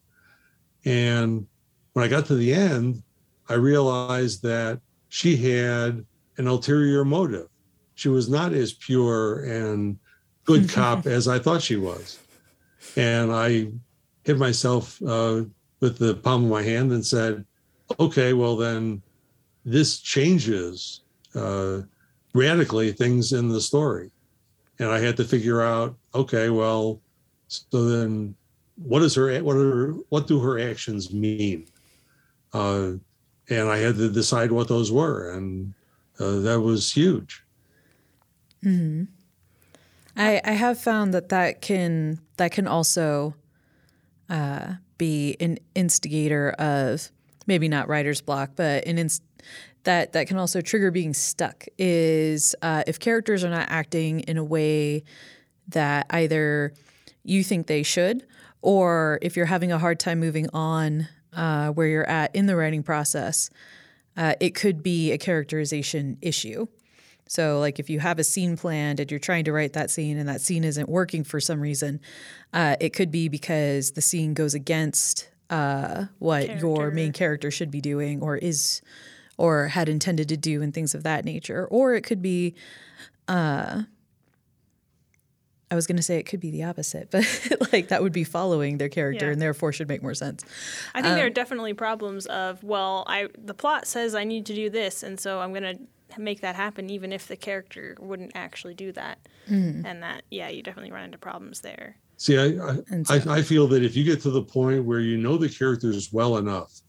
And 0.84 1.46
when 1.92 2.04
I 2.04 2.08
got 2.08 2.26
to 2.26 2.34
the 2.34 2.52
end, 2.52 3.02
I 3.48 3.54
realized 3.54 4.42
that 4.42 4.80
she 5.08 5.36
had 5.36 6.04
an 6.38 6.46
ulterior 6.46 7.04
motive. 7.04 7.48
She 7.94 8.08
was 8.08 8.28
not 8.28 8.52
as 8.52 8.72
pure 8.72 9.44
and 9.44 9.98
good 10.44 10.68
cop 10.76 11.06
as 11.06 11.28
I 11.28 11.38
thought 11.38 11.62
she 11.62 11.76
was. 11.76 12.18
And 12.96 13.30
I 13.30 13.68
hit 14.24 14.38
myself 14.38 15.00
uh, 15.02 15.42
with 15.80 15.98
the 15.98 16.14
palm 16.14 16.44
of 16.44 16.50
my 16.50 16.62
hand 16.62 16.92
and 16.92 17.04
said, 17.04 17.44
okay, 17.98 18.32
well, 18.32 18.56
then 18.56 19.02
this 19.64 20.00
changes 20.00 21.02
uh, 21.34 21.80
radically 22.32 22.92
things 22.92 23.32
in 23.32 23.48
the 23.48 23.60
story 23.60 24.10
and 24.80 24.90
I 24.90 24.98
had 24.98 25.16
to 25.18 25.24
figure 25.24 25.60
out, 25.60 25.94
okay, 26.14 26.48
well, 26.48 27.00
so 27.48 27.84
then 27.84 28.34
what 28.76 29.02
is 29.02 29.14
her 29.14 29.38
what 29.42 29.56
are 29.56 29.92
what 30.08 30.26
do 30.26 30.40
her 30.40 30.58
actions 30.58 31.12
mean? 31.12 31.66
Uh, 32.52 32.92
and 33.48 33.68
I 33.68 33.76
had 33.76 33.96
to 33.96 34.10
decide 34.10 34.50
what 34.50 34.68
those 34.68 34.90
were, 34.90 35.30
and 35.30 35.74
uh, 36.18 36.40
that 36.40 36.60
was 36.60 36.92
huge. 36.92 37.44
Hmm. 38.62 39.04
I 40.16 40.40
I 40.44 40.52
have 40.52 40.80
found 40.80 41.12
that 41.14 41.28
that 41.28 41.60
can 41.60 42.20
that 42.38 42.52
can 42.52 42.66
also 42.66 43.34
uh, 44.30 44.74
be 44.96 45.36
an 45.40 45.58
instigator 45.74 46.50
of 46.52 47.10
maybe 47.46 47.68
not 47.68 47.88
writer's 47.88 48.20
block, 48.22 48.52
but 48.56 48.86
an 48.86 48.96
inst- 48.96 49.22
that 49.84 50.12
that 50.12 50.26
can 50.26 50.36
also 50.36 50.60
trigger 50.60 50.90
being 50.90 51.14
stuck 51.14 51.64
is 51.78 52.54
uh, 52.62 52.82
if 52.86 52.98
characters 52.98 53.44
are 53.44 53.50
not 53.50 53.68
acting 53.70 54.20
in 54.20 54.36
a 54.36 54.44
way 54.44 55.04
that 55.68 56.06
either 56.10 56.74
you 57.22 57.42
think 57.44 57.66
they 57.66 57.82
should, 57.82 58.26
or 58.62 59.18
if 59.22 59.36
you're 59.36 59.46
having 59.46 59.72
a 59.72 59.78
hard 59.78 59.98
time 60.00 60.20
moving 60.20 60.48
on 60.52 61.08
uh, 61.32 61.68
where 61.70 61.86
you're 61.86 62.08
at 62.08 62.34
in 62.34 62.46
the 62.46 62.56
writing 62.56 62.82
process, 62.82 63.50
uh, 64.16 64.34
it 64.40 64.54
could 64.54 64.82
be 64.82 65.12
a 65.12 65.18
characterization 65.18 66.18
issue. 66.20 66.66
So, 67.26 67.60
like 67.60 67.78
if 67.78 67.88
you 67.88 68.00
have 68.00 68.18
a 68.18 68.24
scene 68.24 68.56
planned 68.56 68.98
and 68.98 69.08
you're 69.10 69.20
trying 69.20 69.44
to 69.44 69.52
write 69.52 69.74
that 69.74 69.90
scene 69.90 70.18
and 70.18 70.28
that 70.28 70.40
scene 70.40 70.64
isn't 70.64 70.88
working 70.88 71.22
for 71.22 71.38
some 71.38 71.60
reason, 71.60 72.00
uh, 72.52 72.76
it 72.80 72.90
could 72.90 73.12
be 73.12 73.28
because 73.28 73.92
the 73.92 74.00
scene 74.00 74.34
goes 74.34 74.52
against 74.52 75.30
uh, 75.48 76.06
what 76.18 76.46
character. 76.46 76.66
your 76.66 76.90
main 76.90 77.12
character 77.12 77.50
should 77.50 77.70
be 77.70 77.80
doing 77.80 78.20
or 78.20 78.36
is 78.36 78.82
or 79.40 79.68
had 79.68 79.88
intended 79.88 80.28
to 80.28 80.36
do 80.36 80.60
and 80.60 80.74
things 80.74 80.94
of 80.94 81.02
that 81.02 81.24
nature. 81.24 81.66
Or 81.70 81.94
it 81.94 82.02
could 82.02 82.20
be, 82.20 82.54
uh, 83.26 83.84
I 85.70 85.74
was 85.74 85.86
going 85.86 85.96
to 85.96 86.02
say 86.02 86.18
it 86.18 86.24
could 86.24 86.40
be 86.40 86.50
the 86.50 86.64
opposite, 86.64 87.10
but 87.10 87.24
like 87.72 87.88
that 87.88 88.02
would 88.02 88.12
be 88.12 88.22
following 88.22 88.76
their 88.76 88.90
character 88.90 89.26
yeah. 89.26 89.32
and 89.32 89.40
therefore 89.40 89.72
should 89.72 89.88
make 89.88 90.02
more 90.02 90.12
sense. 90.12 90.44
I 90.94 91.00
think 91.00 91.12
um, 91.12 91.16
there 91.16 91.26
are 91.26 91.30
definitely 91.30 91.72
problems 91.72 92.26
of 92.26 92.62
well, 92.62 93.04
I 93.06 93.28
the 93.38 93.54
plot 93.54 93.86
says 93.86 94.14
I 94.14 94.24
need 94.24 94.44
to 94.46 94.54
do 94.54 94.68
this, 94.68 95.02
and 95.02 95.18
so 95.18 95.40
I'm 95.40 95.54
going 95.54 95.78
to 95.78 96.18
make 96.18 96.42
that 96.42 96.56
happen 96.56 96.90
even 96.90 97.10
if 97.10 97.28
the 97.28 97.36
character 97.36 97.96
wouldn't 98.00 98.32
actually 98.34 98.74
do 98.74 98.90
that 98.90 99.16
mm. 99.48 99.80
and 99.86 100.02
that 100.02 100.24
yeah 100.28 100.48
you 100.48 100.60
definitely 100.60 100.90
run 100.90 101.04
into 101.04 101.16
problems 101.16 101.60
there 101.60 101.96
see 102.16 102.36
I 102.36 102.46
I, 102.46 103.02
so, 103.04 103.30
I 103.30 103.36
I, 103.36 103.42
feel 103.42 103.68
that 103.68 103.84
if 103.84 103.94
you 103.94 104.02
get 104.02 104.20
to 104.22 104.30
the 104.32 104.42
point 104.42 104.84
where 104.84 104.98
you 104.98 105.16
know 105.16 105.36
the 105.36 105.48
characters 105.48 106.12
well 106.12 106.38
enough 106.38 106.82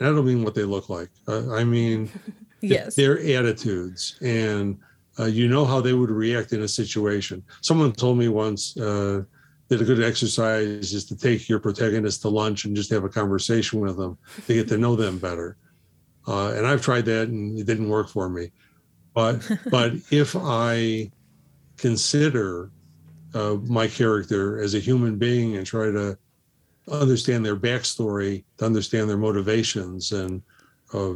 and 0.00 0.08
i 0.08 0.12
don't 0.12 0.26
mean 0.26 0.42
what 0.42 0.54
they 0.54 0.64
look 0.64 0.88
like. 0.88 1.10
Uh, 1.28 1.54
i 1.54 1.62
mean 1.62 2.10
yes. 2.60 2.96
their 2.96 3.18
attitudes 3.20 4.18
and 4.22 4.78
uh, 5.18 5.26
you 5.26 5.48
know 5.48 5.64
how 5.64 5.80
they 5.80 5.92
would 5.92 6.10
react 6.10 6.52
in 6.52 6.62
a 6.62 6.68
situation. 6.68 7.42
Someone 7.60 7.92
told 7.92 8.16
me 8.16 8.28
once 8.28 8.76
uh, 8.78 9.22
that 9.68 9.80
a 9.80 9.84
good 9.84 10.02
exercise 10.02 10.92
is 10.92 11.04
to 11.06 11.16
take 11.16 11.48
your 11.48 11.58
protagonist 11.58 12.22
to 12.22 12.28
lunch 12.28 12.64
and 12.64 12.74
just 12.74 12.90
have 12.90 13.04
a 13.04 13.08
conversation 13.08 13.80
with 13.80 13.96
them 13.96 14.16
to 14.46 14.54
get 14.54 14.68
to 14.68 14.78
know 14.78 14.96
them 14.96 15.18
better. 15.18 15.56
Uh, 16.26 16.52
and 16.52 16.66
I've 16.66 16.82
tried 16.82 17.04
that 17.06 17.28
and 17.28 17.58
it 17.58 17.66
didn't 17.66 17.88
work 17.88 18.08
for 18.08 18.28
me. 18.28 18.50
But 19.14 19.48
but 19.70 19.92
if 20.10 20.36
I 20.36 21.10
consider 21.76 22.70
uh, 23.34 23.56
my 23.64 23.86
character 23.86 24.60
as 24.60 24.74
a 24.74 24.78
human 24.78 25.16
being 25.16 25.56
and 25.56 25.66
try 25.66 25.90
to 25.90 26.16
understand 26.90 27.44
their 27.44 27.56
backstory, 27.56 28.44
to 28.58 28.64
understand 28.64 29.08
their 29.08 29.16
motivations 29.16 30.12
and 30.12 30.42
uh, 30.92 31.14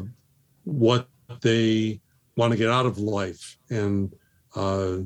what 0.65 1.09
they 1.41 2.01
want 2.37 2.53
to 2.53 2.59
get 2.59 2.71
out 2.71 2.87
of 2.87 2.99
life 2.99 3.59
and 3.71 4.15
uh, 4.55 4.97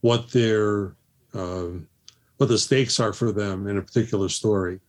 what 0.00 0.30
their 0.30 0.94
uh, 1.34 1.68
what 2.36 2.48
the 2.48 2.58
stakes 2.58 3.00
are 3.00 3.12
for 3.12 3.32
them 3.32 3.66
in 3.68 3.78
a 3.78 3.82
particular 3.82 4.28
story. 4.28 4.80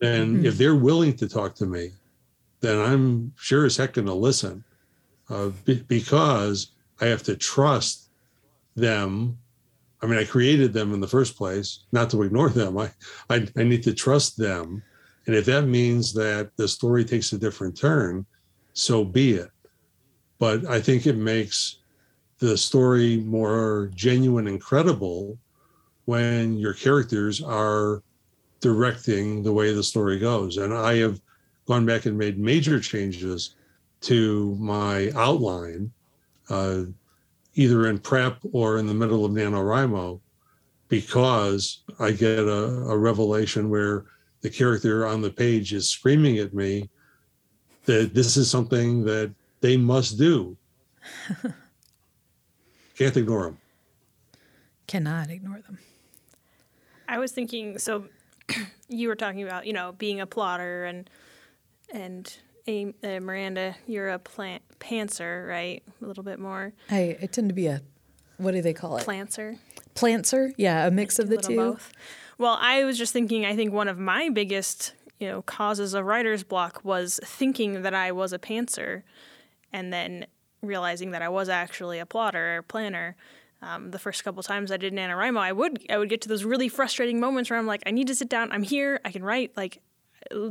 And 0.00 0.38
mm-hmm. 0.38 0.46
if 0.46 0.58
they're 0.58 0.74
willing 0.74 1.14
to 1.16 1.28
talk 1.28 1.54
to 1.56 1.66
me 1.66 1.92
then 2.62 2.78
I'm 2.78 3.34
sure 3.36 3.66
as 3.66 3.76
heck 3.76 3.94
going 3.94 4.06
to 4.06 4.14
listen 4.14 4.64
uh, 5.28 5.50
b- 5.64 5.84
because 5.86 6.68
I 7.00 7.06
have 7.06 7.22
to 7.24 7.36
trust 7.36 8.08
them. 8.74 9.36
I 10.02 10.06
mean, 10.06 10.18
I 10.18 10.24
created 10.24 10.72
them 10.72 10.92
in 10.92 11.00
the 11.00 11.06
first 11.06 11.36
place, 11.36 11.84
not 11.92 12.10
to 12.10 12.22
ignore 12.22 12.50
them. 12.50 12.76
I, 12.76 12.90
I, 13.30 13.46
I 13.56 13.62
need 13.62 13.84
to 13.84 13.94
trust 13.94 14.36
them. 14.36 14.82
And 15.26 15.36
if 15.36 15.44
that 15.46 15.66
means 15.66 16.12
that 16.14 16.50
the 16.56 16.66
story 16.66 17.04
takes 17.04 17.32
a 17.32 17.38
different 17.38 17.76
turn, 17.76 18.26
so 18.72 19.04
be 19.04 19.34
it. 19.34 19.50
But 20.40 20.66
I 20.66 20.80
think 20.80 21.06
it 21.06 21.16
makes 21.16 21.78
the 22.38 22.58
story 22.58 23.18
more 23.18 23.90
genuine 23.94 24.48
and 24.48 24.60
credible 24.60 25.38
when 26.06 26.56
your 26.56 26.74
characters 26.74 27.40
are 27.40 28.02
directing 28.60 29.44
the 29.44 29.52
way 29.52 29.72
the 29.72 29.84
story 29.84 30.18
goes. 30.18 30.56
And 30.56 30.74
I 30.74 30.96
have 30.96 31.20
gone 31.68 31.86
back 31.86 32.06
and 32.06 32.18
made 32.18 32.38
major 32.38 32.80
changes 32.80 33.54
to 34.00 34.56
my 34.58 35.12
outline, 35.14 35.92
uh, 36.50 36.82
either 37.54 37.88
in 37.88 37.98
prep 37.98 38.38
or 38.52 38.78
in 38.78 38.86
the 38.86 38.94
middle 38.94 39.24
of 39.24 39.32
NaNoWriMo, 39.32 40.20
because 40.88 41.82
I 41.98 42.12
get 42.12 42.40
a, 42.40 42.64
a 42.88 42.96
revelation 42.96 43.70
where 43.70 44.04
the 44.42 44.50
character 44.50 45.06
on 45.06 45.22
the 45.22 45.30
page 45.30 45.72
is 45.72 45.88
screaming 45.88 46.38
at 46.38 46.52
me 46.52 46.90
that 47.84 48.14
this 48.14 48.36
is 48.36 48.50
something 48.50 49.04
that 49.04 49.32
they 49.60 49.76
must 49.76 50.18
do. 50.18 50.56
Can't 52.96 53.16
ignore 53.16 53.44
them. 53.44 53.58
Cannot 54.86 55.30
ignore 55.30 55.60
them. 55.60 55.78
I 57.08 57.18
was 57.18 57.32
thinking 57.32 57.78
so 57.78 58.06
you 58.88 59.08
were 59.08 59.16
talking 59.16 59.42
about, 59.42 59.66
you 59.66 59.72
know, 59.72 59.92
being 59.92 60.20
a 60.20 60.26
plotter 60.26 60.84
and 60.84 61.08
and 61.92 62.36
a, 62.66 62.94
uh, 63.02 63.20
Miranda, 63.20 63.76
you're 63.86 64.08
a 64.08 64.18
plant 64.18 64.62
pantser, 64.78 65.48
right? 65.48 65.82
A 66.00 66.06
little 66.06 66.22
bit 66.22 66.38
more. 66.38 66.72
I, 66.90 67.16
I 67.22 67.26
tend 67.26 67.48
to 67.48 67.54
be 67.54 67.66
a, 67.66 67.82
what 68.38 68.52
do 68.52 68.62
they 68.62 68.72
call 68.72 68.96
it? 68.96 69.06
Plantser. 69.06 69.58
Plantser, 69.94 70.52
yeah, 70.56 70.86
a 70.86 70.90
mix 70.90 71.18
of 71.18 71.28
the 71.28 71.36
two. 71.36 71.56
Both. 71.56 71.92
Well, 72.38 72.58
I 72.60 72.84
was 72.84 72.96
just 72.98 73.12
thinking. 73.12 73.44
I 73.44 73.54
think 73.54 73.72
one 73.72 73.88
of 73.88 73.98
my 73.98 74.28
biggest, 74.30 74.94
you 75.20 75.28
know, 75.28 75.42
causes 75.42 75.94
of 75.94 76.04
writer's 76.04 76.42
block 76.42 76.80
was 76.82 77.20
thinking 77.22 77.82
that 77.82 77.94
I 77.94 78.10
was 78.12 78.32
a 78.32 78.38
pantser, 78.38 79.02
and 79.72 79.92
then 79.92 80.26
realizing 80.62 81.10
that 81.10 81.22
I 81.22 81.28
was 81.28 81.48
actually 81.48 81.98
a 81.98 82.06
plotter 82.06 82.56
or 82.56 82.62
planner. 82.62 83.16
Um, 83.60 83.92
the 83.92 83.98
first 83.98 84.24
couple 84.24 84.42
times 84.42 84.72
I 84.72 84.76
did 84.76 84.92
NaNoWriMo, 84.92 85.38
I 85.38 85.52
would 85.52 85.84
I 85.88 85.98
would 85.98 86.08
get 86.08 86.20
to 86.22 86.28
those 86.28 86.42
really 86.42 86.68
frustrating 86.68 87.20
moments 87.20 87.48
where 87.48 87.58
I'm 87.58 87.66
like, 87.66 87.82
I 87.86 87.92
need 87.92 88.08
to 88.08 88.14
sit 88.14 88.28
down. 88.28 88.50
I'm 88.50 88.64
here. 88.64 89.00
I 89.04 89.12
can 89.12 89.22
write. 89.22 89.56
Like 89.56 89.80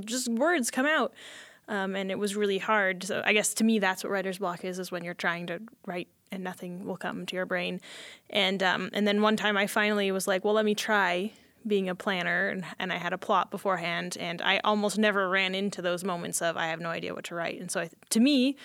just 0.06 0.30
words 0.30 0.72
come 0.72 0.86
out. 0.86 1.14
Um, 1.68 1.96
and 1.96 2.12
it 2.12 2.20
was 2.20 2.36
really 2.36 2.58
hard. 2.58 3.04
So 3.04 3.22
I 3.26 3.34
guess 3.34 3.54
to 3.56 3.64
me, 3.64 3.80
that's 3.80 4.04
what 4.04 4.12
writer's 4.12 4.40
block 4.40 4.66
is: 4.66 4.80
is 4.80 4.92
when 4.92 5.04
you're 5.04 5.14
trying 5.14 5.48
to 5.48 5.62
write 5.86 6.08
and 6.32 6.44
nothing 6.44 6.86
will 6.86 6.98
come 6.98 7.26
to 7.26 7.36
your 7.36 7.46
brain. 7.46 7.82
And 8.30 8.64
um, 8.64 8.90
and 8.94 9.08
then 9.08 9.22
one 9.22 9.38
time 9.38 9.58
I 9.58 9.68
finally 9.68 10.12
was 10.12 10.28
like, 10.28 10.44
well, 10.44 10.54
let 10.54 10.66
me 10.66 10.76
try 10.76 11.32
being 11.68 11.90
a 11.90 11.96
planner, 11.96 12.50
and, 12.50 12.66
and 12.80 12.92
I 12.92 12.98
had 12.98 13.14
a 13.14 13.20
plot 13.20 13.52
beforehand, 13.52 14.18
and 14.20 14.42
I 14.42 14.60
almost 14.64 14.98
never 14.98 15.30
ran 15.30 15.54
into 15.54 15.82
those 15.82 16.04
moments 16.04 16.42
of 16.42 16.58
I 16.58 16.68
have 16.68 16.80
no 16.80 16.90
idea 16.90 17.14
what 17.14 17.26
to 17.26 17.36
write. 17.36 17.62
And 17.62 17.70
so 17.70 17.82
I, 17.82 17.90
to 18.10 18.20
me, 18.20 18.56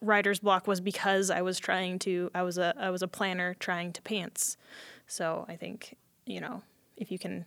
writer's 0.00 0.38
block 0.38 0.66
was 0.66 0.80
because 0.80 1.30
I 1.30 1.42
was 1.42 1.58
trying 1.58 1.98
to 2.00 2.30
I 2.34 2.42
was 2.42 2.58
a 2.58 2.74
I 2.78 2.90
was 2.90 3.02
a 3.02 3.08
planner 3.08 3.54
trying 3.54 3.92
to 3.92 4.02
pants. 4.02 4.56
So 5.06 5.44
I 5.48 5.56
think 5.56 5.96
you 6.26 6.40
know 6.40 6.62
if 6.96 7.10
you 7.10 7.18
can 7.18 7.44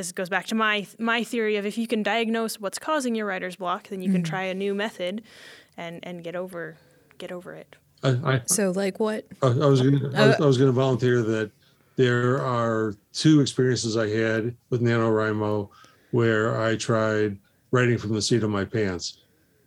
this 0.00 0.12
goes 0.12 0.28
back 0.28 0.46
to 0.46 0.54
my 0.54 0.86
my 0.98 1.22
theory 1.22 1.56
of 1.56 1.66
if 1.66 1.76
you 1.76 1.86
can 1.86 2.02
diagnose 2.02 2.58
what's 2.58 2.78
causing 2.78 3.14
your 3.14 3.26
writer's 3.26 3.56
block, 3.56 3.88
then 3.88 4.00
you 4.00 4.08
mm. 4.08 4.14
can 4.14 4.22
try 4.22 4.44
a 4.44 4.54
new 4.54 4.74
method 4.74 5.22
and 5.76 6.00
and 6.02 6.24
get 6.24 6.34
over 6.34 6.78
get 7.18 7.30
over 7.30 7.54
it. 7.54 7.76
I, 8.02 8.08
I, 8.24 8.42
so 8.46 8.70
like 8.70 8.98
what? 8.98 9.26
I, 9.42 9.48
I 9.48 9.66
was 9.66 9.82
gonna 9.82 10.10
uh, 10.14 10.36
I 10.40 10.46
was 10.46 10.56
gonna 10.56 10.72
volunteer 10.72 11.22
that 11.22 11.50
there 11.96 12.42
are 12.42 12.94
two 13.12 13.40
experiences 13.40 13.96
I 13.98 14.08
had 14.08 14.56
with 14.70 14.80
NaNoWriMo 14.80 15.68
where 16.12 16.60
I 16.62 16.76
tried 16.76 17.36
writing 17.70 17.98
from 17.98 18.14
the 18.14 18.22
seat 18.22 18.42
of 18.42 18.48
my 18.48 18.64
pants. 18.64 19.18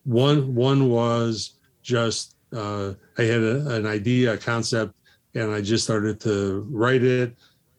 One 0.04 0.56
one 0.56 0.90
was 0.90 1.60
just 1.84 2.36
uh, 2.56 2.94
I 3.20 3.24
had 3.24 3.42
a, 3.42 3.76
an 3.76 3.86
idea, 3.86 4.34
a 4.34 4.38
concept, 4.38 4.96
and 5.36 5.52
I 5.52 5.62
just 5.62 5.84
started 5.84 6.20
to 6.22 6.66
write 6.72 7.04
it 7.04 7.36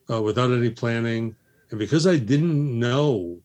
uh, 0.09 0.21
without 0.21 0.51
any 0.51 0.69
planning. 0.69 1.35
And 1.69 1.79
because 1.79 2.07
I 2.07 2.17
didn't 2.17 2.79
know 2.79 3.39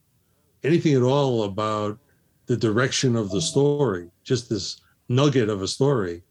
anything 0.63 0.95
at 0.95 1.03
all 1.03 1.45
about 1.45 1.99
the 2.47 2.57
direction 2.57 3.17
of 3.17 3.31
the 3.31 3.41
story, 3.41 4.11
just 4.25 4.49
this 4.49 4.81
nugget 5.09 5.49
of 5.49 5.63
a 5.63 5.69
story, 5.69 6.23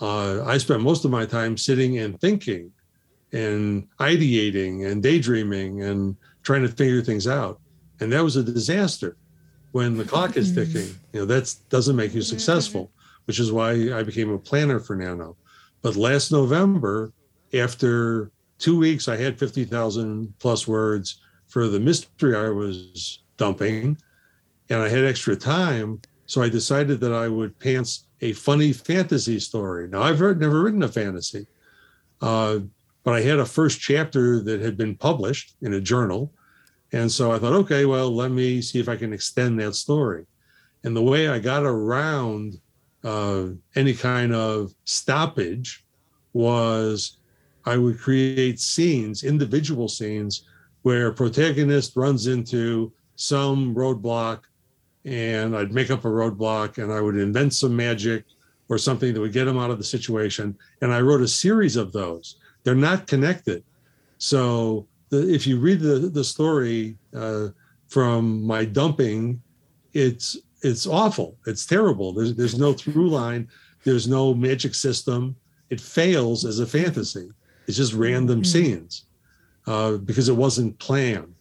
uh, 0.00 0.44
I 0.44 0.58
spent 0.58 0.82
most 0.82 1.04
of 1.04 1.10
my 1.10 1.24
time 1.24 1.56
sitting 1.56 1.98
and 1.98 2.20
thinking 2.20 2.70
and 3.32 3.88
ideating 3.98 4.86
and 4.90 5.02
daydreaming 5.02 5.82
and 5.82 6.16
trying 6.42 6.62
to 6.62 6.68
figure 6.68 7.02
things 7.02 7.26
out. 7.26 7.60
And 8.00 8.12
that 8.12 8.22
was 8.22 8.36
a 8.36 8.42
disaster. 8.42 9.16
When 9.72 9.96
the 9.96 10.04
clock 10.04 10.36
is 10.36 10.52
mm-hmm. 10.52 10.72
ticking, 10.72 10.94
you 11.12 11.20
know, 11.20 11.26
that 11.26 11.54
doesn't 11.68 11.96
make 11.96 12.14
you 12.14 12.22
successful, 12.22 12.90
which 13.26 13.40
is 13.40 13.52
why 13.52 13.72
I 13.92 14.02
became 14.02 14.30
a 14.30 14.38
planner 14.38 14.80
for 14.80 14.96
Nano. 14.96 15.36
But 15.82 15.96
last 15.96 16.32
November, 16.32 17.12
after 17.52 18.30
two 18.58 18.78
weeks, 18.78 19.08
I 19.08 19.16
had 19.16 19.38
50,000 19.38 20.34
plus 20.38 20.66
words 20.66 21.20
for 21.46 21.68
the 21.68 21.80
mystery 21.80 22.36
I 22.36 22.48
was 22.50 23.20
dumping, 23.36 23.98
and 24.68 24.80
I 24.80 24.88
had 24.88 25.04
extra 25.04 25.36
time. 25.36 26.00
So 26.26 26.42
I 26.42 26.48
decided 26.48 27.00
that 27.00 27.12
I 27.12 27.28
would 27.28 27.58
pants 27.58 28.06
a 28.20 28.32
funny 28.32 28.72
fantasy 28.72 29.38
story. 29.38 29.88
Now, 29.88 30.02
I've 30.02 30.18
heard, 30.18 30.40
never 30.40 30.62
written 30.62 30.82
a 30.82 30.88
fantasy, 30.88 31.46
uh, 32.20 32.60
but 33.04 33.14
I 33.14 33.20
had 33.20 33.38
a 33.38 33.46
first 33.46 33.80
chapter 33.80 34.40
that 34.42 34.60
had 34.60 34.76
been 34.76 34.96
published 34.96 35.54
in 35.62 35.74
a 35.74 35.80
journal. 35.80 36.32
And 36.92 37.10
so 37.10 37.30
I 37.30 37.38
thought, 37.38 37.52
okay, 37.52 37.84
well, 37.84 38.10
let 38.10 38.30
me 38.30 38.60
see 38.62 38.80
if 38.80 38.88
I 38.88 38.96
can 38.96 39.12
extend 39.12 39.60
that 39.60 39.74
story. 39.74 40.26
And 40.82 40.96
the 40.96 41.02
way 41.02 41.28
I 41.28 41.38
got 41.38 41.64
around 41.64 42.58
uh, 43.04 43.46
any 43.76 43.94
kind 43.94 44.34
of 44.34 44.74
stoppage 44.84 45.84
was 46.32 47.15
I 47.66 47.76
would 47.76 47.98
create 47.98 48.60
scenes, 48.60 49.24
individual 49.24 49.88
scenes, 49.88 50.42
where 50.82 51.10
protagonist 51.12 51.96
runs 51.96 52.28
into 52.28 52.92
some 53.16 53.74
roadblock 53.74 54.42
and 55.04 55.56
I'd 55.56 55.72
make 55.72 55.90
up 55.90 56.04
a 56.04 56.08
roadblock 56.08 56.82
and 56.82 56.92
I 56.92 57.00
would 57.00 57.16
invent 57.16 57.54
some 57.54 57.74
magic 57.74 58.24
or 58.68 58.78
something 58.78 59.12
that 59.12 59.20
would 59.20 59.32
get 59.32 59.48
him 59.48 59.58
out 59.58 59.70
of 59.70 59.78
the 59.78 59.84
situation. 59.84 60.56
And 60.80 60.92
I 60.92 61.00
wrote 61.00 61.22
a 61.22 61.28
series 61.28 61.76
of 61.76 61.92
those. 61.92 62.36
They're 62.64 62.74
not 62.74 63.06
connected. 63.06 63.62
So 64.18 64.86
the, 65.10 65.32
if 65.32 65.46
you 65.46 65.58
read 65.58 65.80
the, 65.80 65.98
the 65.98 66.24
story 66.24 66.96
uh, 67.14 67.48
from 67.88 68.44
my 68.44 68.64
dumping, 68.64 69.40
it's 69.92 70.36
it's 70.62 70.86
awful. 70.86 71.36
It's 71.46 71.64
terrible. 71.64 72.12
There's 72.12 72.34
there's 72.34 72.58
no 72.58 72.72
through 72.72 73.08
line. 73.08 73.48
There's 73.84 74.08
no 74.08 74.34
magic 74.34 74.74
system. 74.74 75.36
It 75.70 75.80
fails 75.80 76.44
as 76.44 76.58
a 76.58 76.66
fantasy. 76.66 77.30
It's 77.66 77.76
just 77.76 77.92
random 77.92 78.42
mm-hmm. 78.42 78.44
scenes 78.44 79.04
uh, 79.66 79.96
because 79.96 80.28
it 80.28 80.36
wasn't 80.36 80.78
planned. 80.78 81.34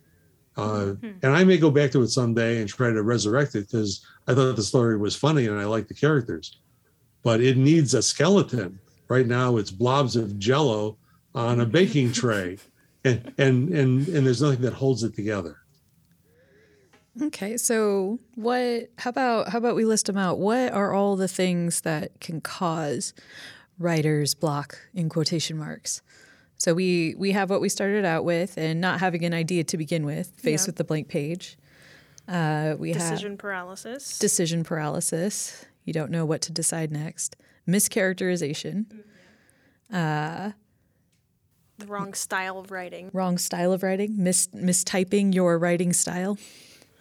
Uh, 0.57 0.95
mm-hmm. 0.95 1.11
And 1.21 1.35
I 1.35 1.43
may 1.43 1.57
go 1.57 1.69
back 1.69 1.91
to 1.91 2.01
it 2.01 2.09
someday 2.09 2.59
and 2.59 2.69
try 2.69 2.91
to 2.91 3.03
resurrect 3.03 3.55
it 3.55 3.69
because 3.69 4.05
I 4.27 4.33
thought 4.33 4.55
the 4.55 4.63
story 4.63 4.97
was 4.97 5.15
funny 5.15 5.47
and 5.47 5.59
I 5.59 5.65
like 5.65 5.87
the 5.87 5.93
characters. 5.93 6.57
But 7.23 7.41
it 7.41 7.57
needs 7.57 7.93
a 7.93 8.01
skeleton. 8.01 8.79
Right 9.07 9.27
now, 9.27 9.57
it's 9.57 9.71
blobs 9.71 10.15
of 10.15 10.39
jello 10.39 10.97
on 11.35 11.59
a 11.59 11.65
baking 11.65 12.11
tray, 12.13 12.57
and 13.03 13.33
and 13.37 13.69
and 13.69 14.07
and 14.07 14.25
there's 14.25 14.41
nothing 14.41 14.61
that 14.61 14.73
holds 14.73 15.03
it 15.03 15.15
together. 15.15 15.57
Okay, 17.21 17.57
so 17.57 18.19
what? 18.35 18.89
How 18.97 19.09
about 19.09 19.49
how 19.49 19.57
about 19.59 19.75
we 19.75 19.85
list 19.85 20.07
them 20.07 20.17
out? 20.17 20.39
What 20.39 20.73
are 20.73 20.93
all 20.93 21.15
the 21.15 21.27
things 21.27 21.81
that 21.81 22.19
can 22.19 22.41
cause 22.41 23.13
writer's 23.77 24.33
block 24.33 24.79
in 24.93 25.09
quotation 25.09 25.57
marks? 25.57 26.01
So 26.57 26.73
we 26.73 27.15
we 27.17 27.31
have 27.31 27.49
what 27.49 27.61
we 27.61 27.69
started 27.69 28.05
out 28.05 28.23
with, 28.23 28.57
and 28.57 28.79
not 28.79 28.99
having 28.99 29.25
an 29.25 29.33
idea 29.33 29.63
to 29.65 29.77
begin 29.77 30.05
with, 30.05 30.31
faced 30.37 30.65
yeah. 30.65 30.69
with 30.69 30.75
the 30.77 30.83
blank 30.83 31.07
page. 31.07 31.57
Uh, 32.27 32.75
we 32.77 32.89
have 32.89 33.01
decision 33.01 33.31
have 33.31 33.39
paralysis. 33.39 34.17
Decision 34.19 34.63
paralysis. 34.63 35.65
You 35.83 35.93
don't 35.93 36.11
know 36.11 36.25
what 36.25 36.41
to 36.41 36.51
decide 36.51 36.91
next. 36.91 37.35
Mischaracterization. 37.67 38.85
Mm-hmm. 38.85 39.95
Uh, 39.95 40.51
the 41.77 41.87
wrong 41.87 42.13
style 42.13 42.57
of 42.57 42.71
writing. 42.71 43.09
Wrong 43.13 43.37
style 43.37 43.73
of 43.73 43.83
writing. 43.83 44.15
Mis 44.17 44.47
mistyping 44.47 45.33
your 45.33 45.59
writing 45.59 45.93
style. 45.93 46.37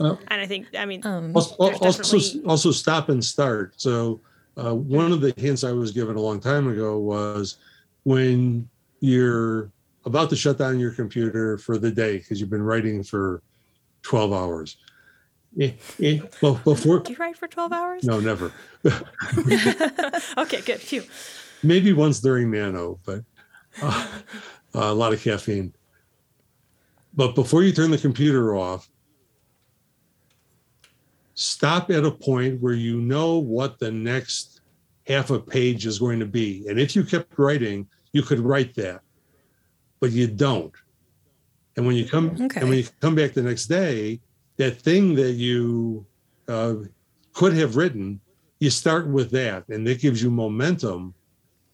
Uh, 0.00 0.16
and 0.28 0.40
I 0.40 0.46
think 0.46 0.66
I 0.76 0.84
mean 0.84 1.06
um, 1.06 1.32
also, 1.34 1.54
also, 1.54 2.40
also 2.46 2.70
stop 2.72 3.08
and 3.08 3.24
start. 3.24 3.74
So 3.76 4.20
uh, 4.56 4.74
one 4.74 5.12
of 5.12 5.20
the 5.20 5.32
hints 5.36 5.64
I 5.64 5.72
was 5.72 5.92
given 5.92 6.16
a 6.16 6.20
long 6.20 6.40
time 6.40 6.68
ago 6.68 6.98
was 6.98 7.56
when 8.02 8.68
you're 9.04 9.70
about 10.06 10.30
to 10.30 10.36
shut 10.36 10.56
down 10.56 10.80
your 10.80 10.90
computer 10.90 11.58
for 11.58 11.76
the 11.76 11.90
day 11.90 12.16
because 12.16 12.40
you've 12.40 12.48
been 12.48 12.62
writing 12.62 13.02
for 13.02 13.42
12 14.02 14.32
hours. 14.32 14.78
Well, 16.40 16.60
before 16.64 17.00
do 17.00 17.12
you 17.12 17.18
write 17.18 17.36
for 17.36 17.46
12 17.46 17.72
hours? 17.72 18.04
No, 18.04 18.18
never. 18.18 18.50
okay, 18.84 20.60
good. 20.62 20.80
Phew. 20.80 21.04
Maybe 21.62 21.92
once 21.92 22.20
during 22.20 22.50
nano, 22.50 22.98
but 23.04 23.20
uh, 23.82 24.08
a 24.72 24.94
lot 24.94 25.12
of 25.12 25.22
caffeine. 25.22 25.74
But 27.14 27.34
before 27.34 27.62
you 27.62 27.72
turn 27.72 27.90
the 27.90 27.98
computer 27.98 28.56
off, 28.56 28.88
stop 31.34 31.90
at 31.90 32.04
a 32.04 32.10
point 32.10 32.60
where 32.60 32.74
you 32.74 33.00
know 33.00 33.38
what 33.38 33.78
the 33.78 33.92
next 33.92 34.62
half 35.06 35.30
a 35.30 35.38
page 35.38 35.86
is 35.86 35.98
going 35.98 36.20
to 36.20 36.26
be. 36.26 36.66
And 36.68 36.80
if 36.80 36.96
you 36.96 37.04
kept 37.04 37.38
writing, 37.38 37.86
you 38.14 38.22
could 38.22 38.40
write 38.40 38.74
that, 38.76 39.02
but 40.00 40.12
you 40.12 40.26
don't. 40.26 40.72
And 41.76 41.84
when 41.84 41.96
you 41.96 42.08
come 42.08 42.30
okay. 42.40 42.60
and 42.60 42.68
when 42.70 42.78
you 42.78 42.86
come 43.00 43.16
back 43.16 43.34
the 43.34 43.42
next 43.42 43.66
day, 43.66 44.20
that 44.56 44.80
thing 44.80 45.16
that 45.16 45.32
you 45.32 46.06
uh, 46.48 46.74
could 47.32 47.52
have 47.54 47.76
written, 47.76 48.20
you 48.60 48.70
start 48.70 49.08
with 49.08 49.32
that, 49.32 49.68
and 49.68 49.86
it 49.86 50.00
gives 50.00 50.22
you 50.22 50.30
momentum 50.30 51.12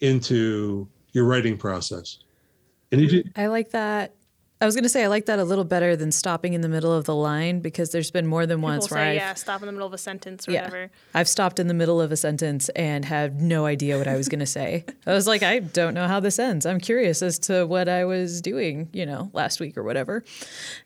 into 0.01 0.89
your 1.13 1.27
writing 1.27 1.59
process. 1.59 2.19
And 2.91 3.03
you, 3.03 3.25
I 3.37 3.47
like 3.47 3.71
that 3.73 4.15
I 4.63 4.67
was 4.67 4.75
going 4.75 4.83
to 4.83 4.91
say 4.91 5.05
I 5.05 5.07
like 5.07 5.25
that 5.25 5.39
a 5.39 5.45
little 5.45 5.65
better 5.65 5.97
than 5.97 6.13
stopping 6.13 6.53
in 6.53 6.61
the 6.61 6.69
middle 6.69 6.93
of 6.93 7.07
the 7.07 7.15
line 7.15 7.61
because 7.61 7.93
there's 7.93 8.11
been 8.11 8.27
more 8.27 8.45
than 8.45 8.59
People 8.59 8.71
once 8.71 8.91
where 8.91 9.01
I've, 9.01 9.15
yeah, 9.15 9.33
stop 9.33 9.63
in 9.63 9.67
the 9.67 9.73
middle 9.73 9.87
of 9.87 9.95
a 9.95 9.99
sentence 9.99 10.47
or 10.47 10.53
yeah, 10.53 10.65
whatever. 10.65 10.91
I've 11.15 11.29
stopped 11.29 11.59
in 11.59 11.67
the 11.67 11.73
middle 11.73 11.99
of 11.99 12.13
a 12.13 12.17
sentence 12.17 12.69
and 12.71 13.07
had 13.07 13.41
no 13.41 13.65
idea 13.65 13.97
what 13.97 14.07
I 14.07 14.17
was 14.17 14.29
going 14.29 14.41
to 14.41 14.47
say. 14.47 14.85
I 15.07 15.15
was 15.15 15.27
like, 15.27 15.43
I 15.43 15.61
don't 15.61 15.95
know 15.95 16.07
how 16.07 16.21
this 16.21 16.39
ends. 16.39 16.67
I'm 16.67 16.79
curious 16.79 17.23
as 17.23 17.39
to 17.41 17.67
what 17.67 17.89
I 17.89 18.05
was 18.05 18.43
doing, 18.43 18.91
you 18.93 19.07
know, 19.07 19.31
last 19.33 19.61
week 19.61 19.79
or 19.79 19.83
whatever. 19.83 20.25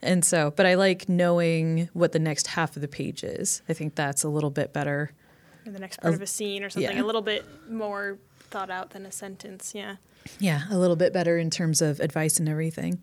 And 0.00 0.24
so, 0.24 0.52
but 0.54 0.66
I 0.66 0.74
like 0.74 1.08
knowing 1.08 1.88
what 1.94 2.12
the 2.12 2.20
next 2.20 2.46
half 2.46 2.76
of 2.76 2.82
the 2.82 2.88
page 2.88 3.24
is. 3.24 3.60
I 3.68 3.72
think 3.72 3.96
that's 3.96 4.22
a 4.22 4.28
little 4.28 4.50
bit 4.50 4.72
better. 4.72 5.10
Or 5.66 5.72
the 5.72 5.80
next 5.80 6.00
part 6.00 6.12
uh, 6.12 6.16
of 6.16 6.22
a 6.22 6.28
scene 6.28 6.62
or 6.62 6.70
something, 6.70 6.96
yeah. 6.96 7.02
a 7.02 7.04
little 7.04 7.22
bit 7.22 7.44
more 7.68 8.18
thought 8.38 8.70
out 8.70 8.90
than 8.90 9.04
a 9.04 9.10
sentence. 9.10 9.72
Yeah. 9.74 9.96
Yeah, 10.38 10.62
a 10.70 10.78
little 10.78 10.96
bit 10.96 11.12
better 11.12 11.38
in 11.38 11.50
terms 11.50 11.82
of 11.82 12.00
advice 12.00 12.38
and 12.38 12.48
everything. 12.48 13.02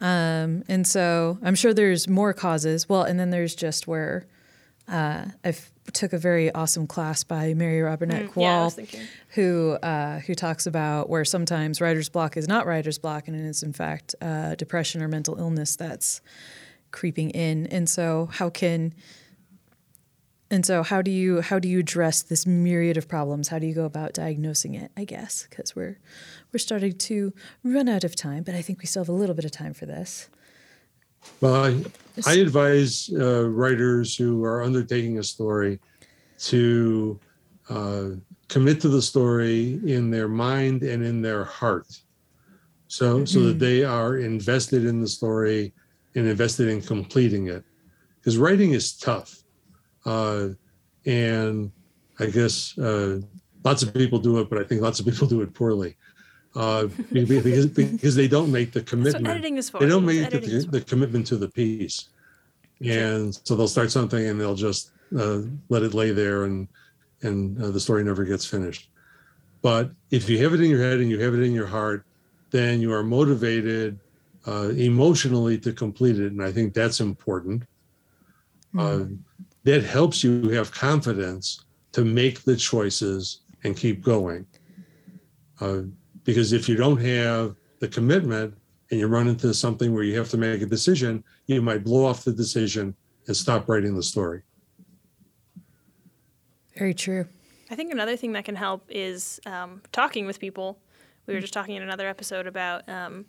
Um, 0.00 0.64
and 0.68 0.86
so 0.86 1.38
I'm 1.42 1.54
sure 1.54 1.72
there's 1.72 2.08
more 2.08 2.32
causes. 2.32 2.88
Well, 2.88 3.02
and 3.02 3.18
then 3.18 3.30
there's 3.30 3.54
just 3.54 3.86
where 3.86 4.26
uh, 4.86 5.26
I 5.44 5.54
took 5.92 6.12
a 6.12 6.18
very 6.18 6.52
awesome 6.52 6.86
class 6.86 7.24
by 7.24 7.54
Mary 7.54 7.80
Robinette 7.80 8.26
mm, 8.26 8.32
Kowal, 8.32 8.92
yeah, 8.92 9.00
who 9.34 9.72
uh, 9.82 10.20
who 10.20 10.34
talks 10.34 10.66
about 10.66 11.08
where 11.08 11.24
sometimes 11.24 11.80
writer's 11.80 12.08
block 12.08 12.36
is 12.36 12.48
not 12.48 12.66
writer's 12.66 12.98
block 12.98 13.28
and 13.28 13.36
it 13.36 13.46
is 13.46 13.62
in 13.62 13.72
fact 13.72 14.14
uh, 14.20 14.54
depression 14.54 15.02
or 15.02 15.08
mental 15.08 15.38
illness 15.38 15.76
that's 15.76 16.20
creeping 16.90 17.30
in. 17.30 17.66
And 17.66 17.88
so 17.88 18.28
how 18.32 18.50
can 18.50 18.94
and 20.50 20.64
so 20.64 20.82
how 20.82 21.02
do 21.02 21.10
you 21.10 21.40
how 21.42 21.58
do 21.58 21.68
you 21.68 21.78
address 21.80 22.22
this 22.22 22.46
myriad 22.46 22.96
of 22.96 23.08
problems? 23.08 23.48
How 23.48 23.58
do 23.58 23.66
you 23.66 23.74
go 23.74 23.84
about 23.84 24.14
diagnosing 24.14 24.74
it? 24.74 24.90
I 24.96 25.04
guess 25.04 25.46
because 25.48 25.76
we're 25.76 25.98
we're 26.52 26.58
starting 26.58 26.96
to 26.96 27.32
run 27.62 27.88
out 27.88 28.04
of 28.04 28.16
time, 28.16 28.42
but 28.42 28.54
I 28.54 28.62
think 28.62 28.80
we 28.80 28.86
still 28.86 29.02
have 29.02 29.08
a 29.08 29.12
little 29.12 29.34
bit 29.34 29.44
of 29.44 29.50
time 29.50 29.74
for 29.74 29.86
this. 29.86 30.28
Well, 31.40 31.64
I, 31.64 31.84
I 32.26 32.34
advise 32.34 33.10
uh, 33.12 33.48
writers 33.48 34.16
who 34.16 34.44
are 34.44 34.62
undertaking 34.62 35.18
a 35.18 35.22
story 35.22 35.78
to 36.38 37.18
uh, 37.68 38.04
commit 38.48 38.80
to 38.82 38.88
the 38.88 39.02
story 39.02 39.80
in 39.84 40.10
their 40.10 40.28
mind 40.28 40.82
and 40.82 41.04
in 41.04 41.20
their 41.20 41.44
heart, 41.44 41.88
so 42.86 43.16
mm-hmm. 43.16 43.24
so 43.26 43.40
that 43.40 43.50
mm-hmm. 43.50 43.58
they 43.58 43.84
are 43.84 44.18
invested 44.18 44.84
in 44.84 45.00
the 45.00 45.08
story 45.08 45.72
and 46.14 46.26
invested 46.26 46.68
in 46.68 46.80
completing 46.80 47.48
it. 47.48 47.64
Because 48.16 48.38
writing 48.38 48.72
is 48.72 48.96
tough, 48.96 49.42
uh, 50.06 50.48
and 51.04 51.70
I 52.20 52.26
guess 52.26 52.78
uh, 52.78 53.20
lots 53.64 53.82
of 53.82 53.92
people 53.92 54.18
do 54.18 54.38
it, 54.38 54.48
but 54.48 54.58
I 54.58 54.64
think 54.64 54.80
lots 54.80 55.00
of 55.00 55.06
people 55.06 55.26
do 55.26 55.42
it 55.42 55.52
poorly 55.52 55.96
uh, 56.58 56.88
because, 57.12 57.66
because 57.66 58.16
they 58.16 58.26
don't 58.26 58.50
make 58.50 58.72
the 58.72 58.82
commitment. 58.82 59.28
editing 59.28 59.58
is 59.58 59.70
for. 59.70 59.78
They 59.78 59.86
don't 59.86 60.04
make 60.04 60.28
the, 60.28 60.66
the, 60.68 60.80
commitment 60.80 61.24
to 61.28 61.36
the 61.36 61.48
piece, 61.48 62.08
and 62.84 63.32
so 63.44 63.54
they'll 63.54 63.68
start 63.68 63.92
something 63.92 64.26
and 64.26 64.40
they'll 64.40 64.56
just 64.56 64.90
uh, 65.16 65.42
let 65.68 65.84
it 65.84 65.94
lay 65.94 66.10
there, 66.10 66.44
and 66.44 66.66
and 67.22 67.62
uh, 67.62 67.70
the 67.70 67.78
story 67.78 68.02
never 68.02 68.24
gets 68.24 68.44
finished. 68.44 68.90
But 69.62 69.92
if 70.10 70.28
you 70.28 70.42
have 70.42 70.52
it 70.52 70.60
in 70.60 70.68
your 70.68 70.82
head 70.82 70.98
and 70.98 71.08
you 71.08 71.20
have 71.20 71.34
it 71.34 71.42
in 71.42 71.52
your 71.52 71.66
heart, 71.66 72.04
then 72.50 72.80
you 72.80 72.92
are 72.92 73.04
motivated 73.04 74.00
uh, 74.48 74.70
emotionally 74.70 75.58
to 75.58 75.72
complete 75.72 76.18
it, 76.18 76.32
and 76.32 76.42
I 76.42 76.50
think 76.50 76.74
that's 76.74 76.98
important. 77.00 77.62
Mm. 78.74 79.18
that 79.64 79.82
helps 79.82 80.22
you 80.22 80.50
have 80.50 80.70
confidence 80.70 81.64
to 81.92 82.04
make 82.04 82.42
the 82.42 82.54
choices 82.54 83.40
and 83.64 83.74
keep 83.74 84.02
going. 84.02 84.46
Uh, 85.58 85.82
because 86.28 86.52
if 86.52 86.68
you 86.68 86.76
don't 86.76 86.98
have 86.98 87.56
the 87.78 87.88
commitment 87.88 88.52
and 88.90 89.00
you 89.00 89.06
run 89.06 89.28
into 89.28 89.54
something 89.54 89.94
where 89.94 90.02
you 90.02 90.14
have 90.18 90.28
to 90.28 90.36
make 90.36 90.60
a 90.60 90.66
decision, 90.66 91.24
you 91.46 91.62
might 91.62 91.82
blow 91.82 92.04
off 92.04 92.22
the 92.22 92.32
decision 92.34 92.94
and 93.28 93.34
stop 93.34 93.66
writing 93.66 93.96
the 93.96 94.02
story. 94.02 94.42
Very 96.76 96.92
true. 96.92 97.26
I 97.70 97.76
think 97.76 97.90
another 97.92 98.14
thing 98.14 98.32
that 98.32 98.44
can 98.44 98.56
help 98.56 98.84
is 98.90 99.40
um, 99.46 99.80
talking 99.90 100.26
with 100.26 100.38
people. 100.38 100.78
We 101.24 101.32
were 101.32 101.40
just 101.40 101.54
talking 101.54 101.76
in 101.76 101.82
another 101.82 102.06
episode 102.06 102.46
about 102.46 102.86
um, 102.90 103.24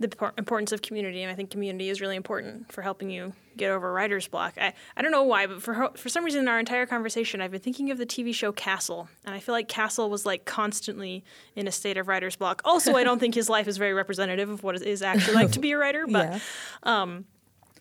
the 0.00 0.32
importance 0.38 0.72
of 0.72 0.80
community, 0.80 1.22
and 1.22 1.30
I 1.30 1.34
think 1.34 1.50
community 1.50 1.90
is 1.90 2.00
really 2.00 2.16
important 2.16 2.72
for 2.72 2.80
helping 2.80 3.10
you 3.10 3.34
get 3.58 3.70
over 3.70 3.92
writer's 3.92 4.26
block. 4.26 4.54
I, 4.58 4.72
I 4.96 5.02
don't 5.02 5.12
know 5.12 5.24
why, 5.24 5.46
but 5.46 5.62
for 5.62 5.90
for 5.94 6.08
some 6.08 6.24
reason 6.24 6.40
in 6.40 6.48
our 6.48 6.58
entire 6.58 6.86
conversation, 6.86 7.42
I've 7.42 7.50
been 7.50 7.60
thinking 7.60 7.90
of 7.90 7.98
the 7.98 8.06
TV 8.06 8.34
show 8.34 8.50
Castle, 8.50 9.10
and 9.26 9.34
I 9.34 9.40
feel 9.40 9.54
like 9.54 9.68
Castle 9.68 10.08
was 10.08 10.24
like 10.24 10.46
constantly 10.46 11.22
in 11.54 11.68
a 11.68 11.72
state 11.72 11.98
of 11.98 12.08
writer's 12.08 12.34
block. 12.34 12.62
Also, 12.64 12.96
I 12.96 13.04
don't 13.04 13.18
think 13.18 13.34
his 13.34 13.50
life 13.50 13.68
is 13.68 13.76
very 13.76 13.92
representative 13.92 14.48
of 14.48 14.62
what 14.62 14.74
it 14.74 14.82
is 14.82 15.02
actually 15.02 15.34
like 15.34 15.52
to 15.52 15.60
be 15.60 15.72
a 15.72 15.78
writer, 15.78 16.06
but. 16.06 16.20
Yeah. 16.30 16.38
Um, 16.82 17.24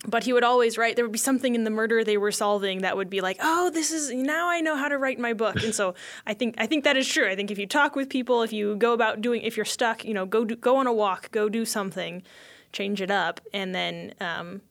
but 0.07 0.23
he 0.23 0.31
would 0.33 0.43
always 0.43 0.77
write 0.77 0.95
there 0.95 1.03
would 1.05 1.11
be 1.11 1.17
something 1.19 1.55
in 1.55 1.63
the 1.65 1.69
murder 1.69 2.03
they 2.03 2.17
were 2.17 2.31
solving 2.31 2.79
that 2.81 2.95
would 2.95 3.09
be 3.09 3.19
like 3.19 3.37
oh 3.41 3.69
this 3.69 3.91
is 3.91 4.11
now 4.11 4.47
i 4.47 4.61
know 4.61 4.77
how 4.77 4.87
to 4.87 4.97
write 4.97 5.19
my 5.19 5.33
book 5.33 5.61
and 5.61 5.75
so 5.75 5.93
i 6.25 6.33
think 6.33 6.55
i 6.57 6.65
think 6.65 6.85
that 6.85 6.95
is 6.95 7.05
true 7.07 7.29
i 7.29 7.35
think 7.35 7.51
if 7.51 7.59
you 7.59 7.67
talk 7.67 7.95
with 7.97 8.09
people 8.09 8.41
if 8.41 8.53
you 8.53 8.75
go 8.77 8.93
about 8.93 9.19
doing 9.21 9.41
if 9.41 9.57
you're 9.57 9.65
stuck 9.65 10.05
you 10.05 10.13
know 10.13 10.25
go 10.25 10.45
do, 10.45 10.55
go 10.55 10.77
on 10.77 10.87
a 10.87 10.93
walk 10.93 11.29
go 11.31 11.49
do 11.49 11.65
something 11.65 12.23
change 12.71 13.01
it 13.01 13.09
up, 13.09 13.41
and 13.51 13.73
then 13.73 14.13
um, 14.21 14.61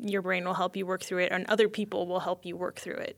your 0.00 0.22
brain 0.22 0.44
will 0.44 0.54
help 0.54 0.76
you 0.76 0.86
work 0.86 1.02
through 1.02 1.18
it, 1.24 1.32
and 1.32 1.44
other 1.46 1.68
people 1.68 2.06
will 2.06 2.20
help 2.20 2.46
you 2.46 2.56
work 2.56 2.78
through 2.78 2.94
it. 2.94 3.16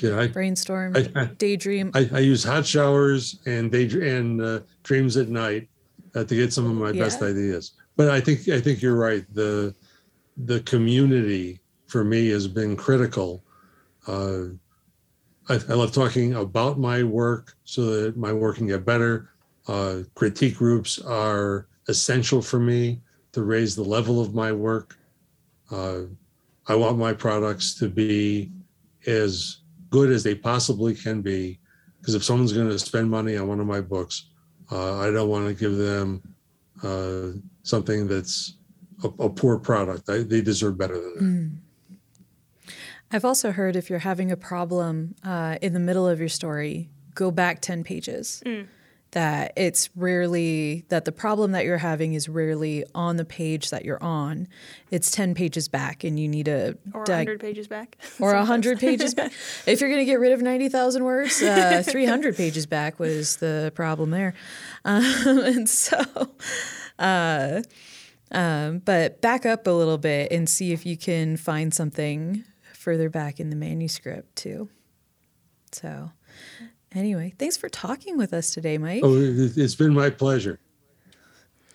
Yeah, 0.00 0.18
I, 0.18 0.26
Brainstorm, 0.28 0.96
I- 0.96 1.10
I- 1.14 1.24
daydream. 1.36 1.90
I, 1.94 2.08
I 2.14 2.18
use 2.20 2.42
hot 2.42 2.64
showers 2.64 3.38
and 3.44 3.70
day 3.70 3.84
and 3.90 4.40
uh, 4.40 4.60
dreams 4.84 5.18
at 5.18 5.28
night 5.28 5.68
uh, 6.14 6.24
to 6.24 6.34
get 6.34 6.50
some 6.50 6.64
of 6.64 6.76
my 6.76 6.92
best 6.92 7.20
ideas. 7.20 7.72
But 7.94 8.08
I 8.08 8.22
think 8.22 8.48
I 8.48 8.58
think 8.58 8.80
you're 8.80 8.96
right. 8.96 9.26
The 9.34 9.74
the 10.44 10.60
community 10.60 11.60
for 11.86 12.04
me 12.04 12.28
has 12.28 12.46
been 12.46 12.76
critical. 12.76 13.42
Uh, 14.06 14.44
I, 15.48 15.54
I 15.54 15.74
love 15.74 15.92
talking 15.92 16.34
about 16.34 16.78
my 16.78 17.02
work 17.02 17.54
so 17.64 17.86
that 17.86 18.16
my 18.16 18.32
work 18.32 18.56
can 18.56 18.68
get 18.68 18.84
better. 18.84 19.30
Uh, 19.66 20.00
critique 20.14 20.56
groups 20.56 21.00
are 21.00 21.66
essential 21.88 22.40
for 22.40 22.60
me 22.60 23.00
to 23.32 23.42
raise 23.42 23.74
the 23.74 23.82
level 23.82 24.20
of 24.20 24.34
my 24.34 24.52
work. 24.52 24.96
Uh, 25.70 26.02
I 26.66 26.74
want 26.74 26.98
my 26.98 27.12
products 27.12 27.74
to 27.76 27.88
be 27.88 28.52
as 29.06 29.58
good 29.90 30.10
as 30.10 30.22
they 30.22 30.34
possibly 30.34 30.94
can 30.94 31.22
be 31.22 31.58
because 32.00 32.14
if 32.14 32.24
someone's 32.24 32.52
going 32.52 32.68
to 32.68 32.78
spend 32.78 33.10
money 33.10 33.36
on 33.36 33.48
one 33.48 33.60
of 33.60 33.66
my 33.66 33.80
books, 33.80 34.26
uh, 34.70 34.98
I 34.98 35.10
don't 35.10 35.28
want 35.28 35.48
to 35.48 35.54
give 35.54 35.76
them 35.76 36.22
uh, 36.82 37.38
something 37.62 38.06
that's 38.06 38.54
a, 39.02 39.08
a 39.24 39.30
poor 39.30 39.58
product. 39.58 40.08
I, 40.08 40.18
they 40.18 40.40
deserve 40.40 40.76
better 40.78 41.00
than 41.00 41.14
that. 41.14 42.74
I've 43.10 43.24
also 43.24 43.52
heard 43.52 43.74
if 43.74 43.88
you're 43.88 44.00
having 44.00 44.30
a 44.30 44.36
problem 44.36 45.14
uh, 45.24 45.56
in 45.62 45.72
the 45.72 45.80
middle 45.80 46.06
of 46.06 46.20
your 46.20 46.28
story, 46.28 46.90
go 47.14 47.30
back 47.30 47.60
10 47.60 47.84
pages. 47.84 48.42
That 49.12 49.54
it's 49.56 49.88
rarely, 49.96 50.84
that 50.90 51.06
the 51.06 51.12
problem 51.12 51.52
that 51.52 51.64
you're 51.64 51.78
having 51.78 52.12
is 52.12 52.28
rarely 52.28 52.84
on 52.94 53.16
the 53.16 53.24
page 53.24 53.70
that 53.70 53.82
you're 53.86 54.02
on. 54.02 54.48
It's 54.90 55.10
10 55.10 55.34
pages 55.34 55.66
back 55.66 56.04
and 56.04 56.20
you 56.20 56.28
need 56.28 56.46
a. 56.46 56.74
Or 56.92 57.04
di- 57.04 57.20
100 57.20 57.40
pages 57.40 57.66
back. 57.66 57.96
or 58.20 58.34
100 58.34 58.78
pages 58.78 59.14
back. 59.14 59.32
If 59.66 59.80
you're 59.80 59.88
going 59.88 60.02
to 60.02 60.04
get 60.04 60.20
rid 60.20 60.32
of 60.32 60.42
90,000 60.42 61.02
words, 61.04 61.40
uh, 61.40 61.82
300 61.86 62.36
pages 62.36 62.66
back 62.66 62.98
was 62.98 63.36
the 63.36 63.72
problem 63.74 64.10
there. 64.10 64.34
Um, 64.84 65.02
and 65.38 65.66
so, 65.66 65.96
uh, 66.98 67.62
um, 68.30 68.78
but 68.78 69.20
back 69.20 69.46
up 69.46 69.66
a 69.66 69.70
little 69.70 69.98
bit 69.98 70.30
and 70.32 70.48
see 70.48 70.72
if 70.72 70.84
you 70.84 70.96
can 70.96 71.36
find 71.36 71.72
something 71.72 72.44
further 72.74 73.08
back 73.08 73.40
in 73.40 73.50
the 73.50 73.56
manuscript 73.56 74.36
too. 74.36 74.68
So, 75.72 76.10
anyway, 76.94 77.34
thanks 77.38 77.56
for 77.56 77.68
talking 77.68 78.16
with 78.16 78.32
us 78.32 78.52
today, 78.52 78.78
Mike. 78.78 79.02
Oh, 79.04 79.16
it, 79.16 79.56
it's 79.56 79.74
been 79.74 79.94
my 79.94 80.10
pleasure. 80.10 80.58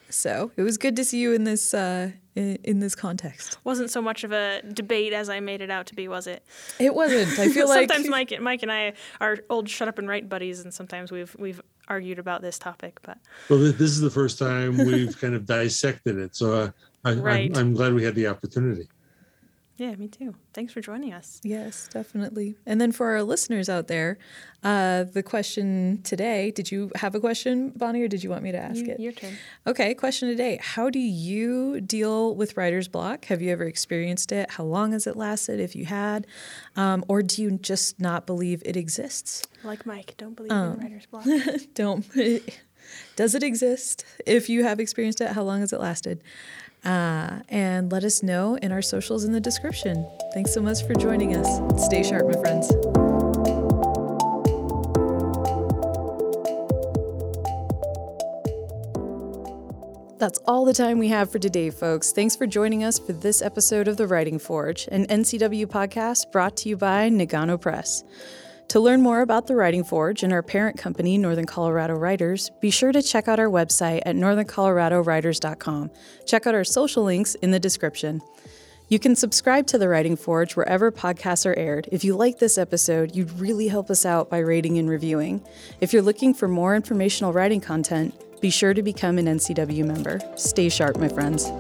So 0.09 0.51
it 0.55 0.61
was 0.61 0.77
good 0.77 0.95
to 0.97 1.03
see 1.03 1.19
you 1.19 1.33
in 1.33 1.43
this 1.43 1.73
uh, 1.73 2.11
in, 2.35 2.57
in 2.63 2.79
this 2.79 2.93
context. 2.93 3.57
Wasn't 3.63 3.89
so 3.89 4.01
much 4.01 4.23
of 4.23 4.31
a 4.31 4.61
debate 4.61 5.11
as 5.11 5.27
I 5.27 5.39
made 5.39 5.61
it 5.61 5.71
out 5.71 5.87
to 5.87 5.95
be, 5.95 6.07
was 6.07 6.27
it? 6.27 6.45
It 6.79 6.93
wasn't. 6.93 7.39
I 7.39 7.49
feel 7.49 7.67
like 7.69 7.89
sometimes 7.89 8.09
Mike, 8.09 8.39
Mike 8.39 8.61
and 8.61 8.71
I 8.71 8.93
are 9.19 9.39
old 9.49 9.69
shut 9.69 9.87
up 9.87 9.97
and 9.97 10.07
write 10.07 10.29
buddies, 10.29 10.59
and 10.59 10.73
sometimes 10.73 11.11
we've 11.11 11.35
we've 11.39 11.61
argued 11.88 12.19
about 12.19 12.41
this 12.41 12.58
topic. 12.60 13.00
But 13.04 13.17
Well, 13.50 13.60
this 13.60 13.82
is 13.82 14.02
the 14.02 14.10
first 14.10 14.39
time 14.39 14.78
we've 14.78 15.19
kind 15.19 15.36
of 15.36 15.46
dissected 15.46 16.17
it, 16.17 16.36
so 16.36 16.54
uh, 16.54 16.72
I, 17.06 17.13
Right. 17.13 17.58
I'm 17.58 17.74
glad 17.74 17.93
we 17.93 18.04
had 18.04 18.15
the 18.15 18.28
opportunity. 18.28 18.88
Yeah, 19.77 19.95
me 19.95 20.07
too. 20.07 20.36
Thanks 20.53 20.71
for 20.71 20.81
joining 20.81 21.13
us. 21.13 21.39
Yes, 21.43 21.89
definitely. 21.91 22.55
And 22.65 22.79
then 22.79 22.91
for 22.91 23.07
our 23.12 23.23
listeners 23.23 23.69
out 23.69 23.88
there, 23.88 24.17
uh, 24.63 25.03
the 25.03 25.23
question 25.23 26.01
today 26.03 26.51
did 26.51 26.71
you 26.71 26.91
have 26.95 27.15
a 27.15 27.19
question, 27.19 27.69
Bonnie, 27.75 28.01
or 28.03 28.07
did 28.07 28.23
you 28.23 28.29
want 28.29 28.43
me 28.43 28.51
to 28.51 28.57
ask 28.57 28.77
You- 28.86 28.91
it? 28.91 28.99
your 28.99 29.12
turn. 29.12 29.33
Okay, 29.65 29.93
question 29.95 30.29
today. 30.29 30.59
How 30.62 30.89
do 30.89 30.99
you 30.99 31.81
deal 31.81 32.36
with 32.36 32.55
writer's 32.55 32.88
block? 32.88 33.25
Have 33.25 33.41
you 33.41 33.51
ever 33.51 33.63
experienced 33.63 34.31
it? 34.31 34.51
How 34.51 34.63
long 34.63 34.91
has 34.91 35.07
it 35.07 35.15
lasted, 35.17 35.59
if 35.59 35.75
you 35.75 35.86
had? 35.86 36.27
Um, 36.75 37.03
or 37.07 37.21
do 37.23 37.41
you 37.41 37.57
just 37.57 37.99
not 37.99 38.25
believe 38.27 38.62
it 38.65 38.77
exists? 38.77 39.43
Like 39.63 39.86
Mike, 39.86 40.13
don't 40.17 40.36
believe 40.36 40.51
Oh. 40.51 40.73
in 40.73 40.79
writer's 40.79 41.05
block. 41.07 41.25
Don't. 41.73 42.05
Does 43.15 43.33
it 43.33 43.43
exist? 43.43 44.03
If 44.25 44.49
you 44.49 44.63
have 44.65 44.79
experienced 44.79 45.21
it, 45.21 45.29
how 45.29 45.43
long 45.43 45.62
has 45.62 45.71
it 45.71 45.79
lasted? 45.79 46.21
Uh, 46.86 47.39
and 47.50 47.91
let 47.91 48.04
us 48.04 48.22
know 48.22 48.56
in 48.58 48.72
our 48.72 48.82
socials 48.82 49.24
in 49.24 49.32
the 49.32 49.39
description. 49.39 50.06
Thanks 50.34 50.54
so 50.54 50.62
much 50.62 50.84
for 50.86 50.93
joining 50.93 51.36
us. 51.36 51.86
Stay 51.86 52.04
sharp, 52.04 52.28
my 52.28 52.34
friends. 52.34 52.69
That's 60.24 60.39
all 60.46 60.63
the 60.63 60.74
time 60.74 61.00
we 61.00 61.10
have 61.10 61.30
for 61.30 61.38
today, 61.38 61.69
folks. 61.69 62.13
Thanks 62.13 62.34
for 62.34 62.48
joining 62.48 62.82
us 62.82 62.98
for 62.98 63.12
this 63.12 63.41
episode 63.41 63.89
of 63.89 63.98
The 63.98 64.08
Writing 64.08 64.39
Forge, 64.39 64.88
an 64.89 65.06
NCW 65.08 65.65
podcast 65.65 66.32
brought 66.32 66.56
to 66.58 66.69
you 66.69 66.78
by 66.78 67.10
Nagano 67.10 67.60
Press. 67.60 68.06
To 68.73 68.79
learn 68.79 69.03
more 69.03 69.21
about 69.21 69.45
the 69.45 69.55
Writing 69.55 69.83
Forge 69.83 70.23
and 70.23 70.33
our 70.33 70.41
parent 70.41 70.79
company, 70.79 71.15
Northern 71.19 71.45
Colorado 71.45 71.93
Writers, 71.93 72.49
be 72.59 72.71
sure 72.71 72.91
to 72.91 73.03
check 73.03 73.27
out 73.27 73.39
our 73.39 73.45
website 73.45 74.01
at 74.03 74.15
northernColoradoWriters.com. 74.15 75.91
Check 76.25 76.47
out 76.47 76.55
our 76.55 76.63
social 76.63 77.03
links 77.03 77.36
in 77.36 77.51
the 77.51 77.59
description. 77.59 78.19
You 78.88 78.97
can 78.97 79.15
subscribe 79.15 79.67
to 79.67 79.77
the 79.77 79.88
Writing 79.88 80.15
Forge 80.15 80.55
wherever 80.55 80.91
podcasts 80.91 81.45
are 81.45 81.55
aired. 81.55 81.88
If 81.91 82.03
you 82.03 82.15
like 82.15 82.39
this 82.39 82.57
episode, 82.57 83.15
you'd 83.15 83.39
really 83.39 83.67
help 83.67 83.91
us 83.91 84.07
out 84.07 84.31
by 84.31 84.39
rating 84.39 84.79
and 84.79 84.89
reviewing. 84.89 85.45
If 85.79 85.93
you're 85.93 86.01
looking 86.01 86.33
for 86.33 86.47
more 86.47 86.75
informational 86.75 87.31
writing 87.31 87.62
content, 87.62 88.15
be 88.41 88.49
sure 88.49 88.73
to 88.73 88.81
become 88.81 89.19
an 89.19 89.27
NCW 89.27 89.86
member. 89.86 90.19
Stay 90.36 90.69
sharp, 90.69 90.97
my 90.97 91.09
friends. 91.09 91.51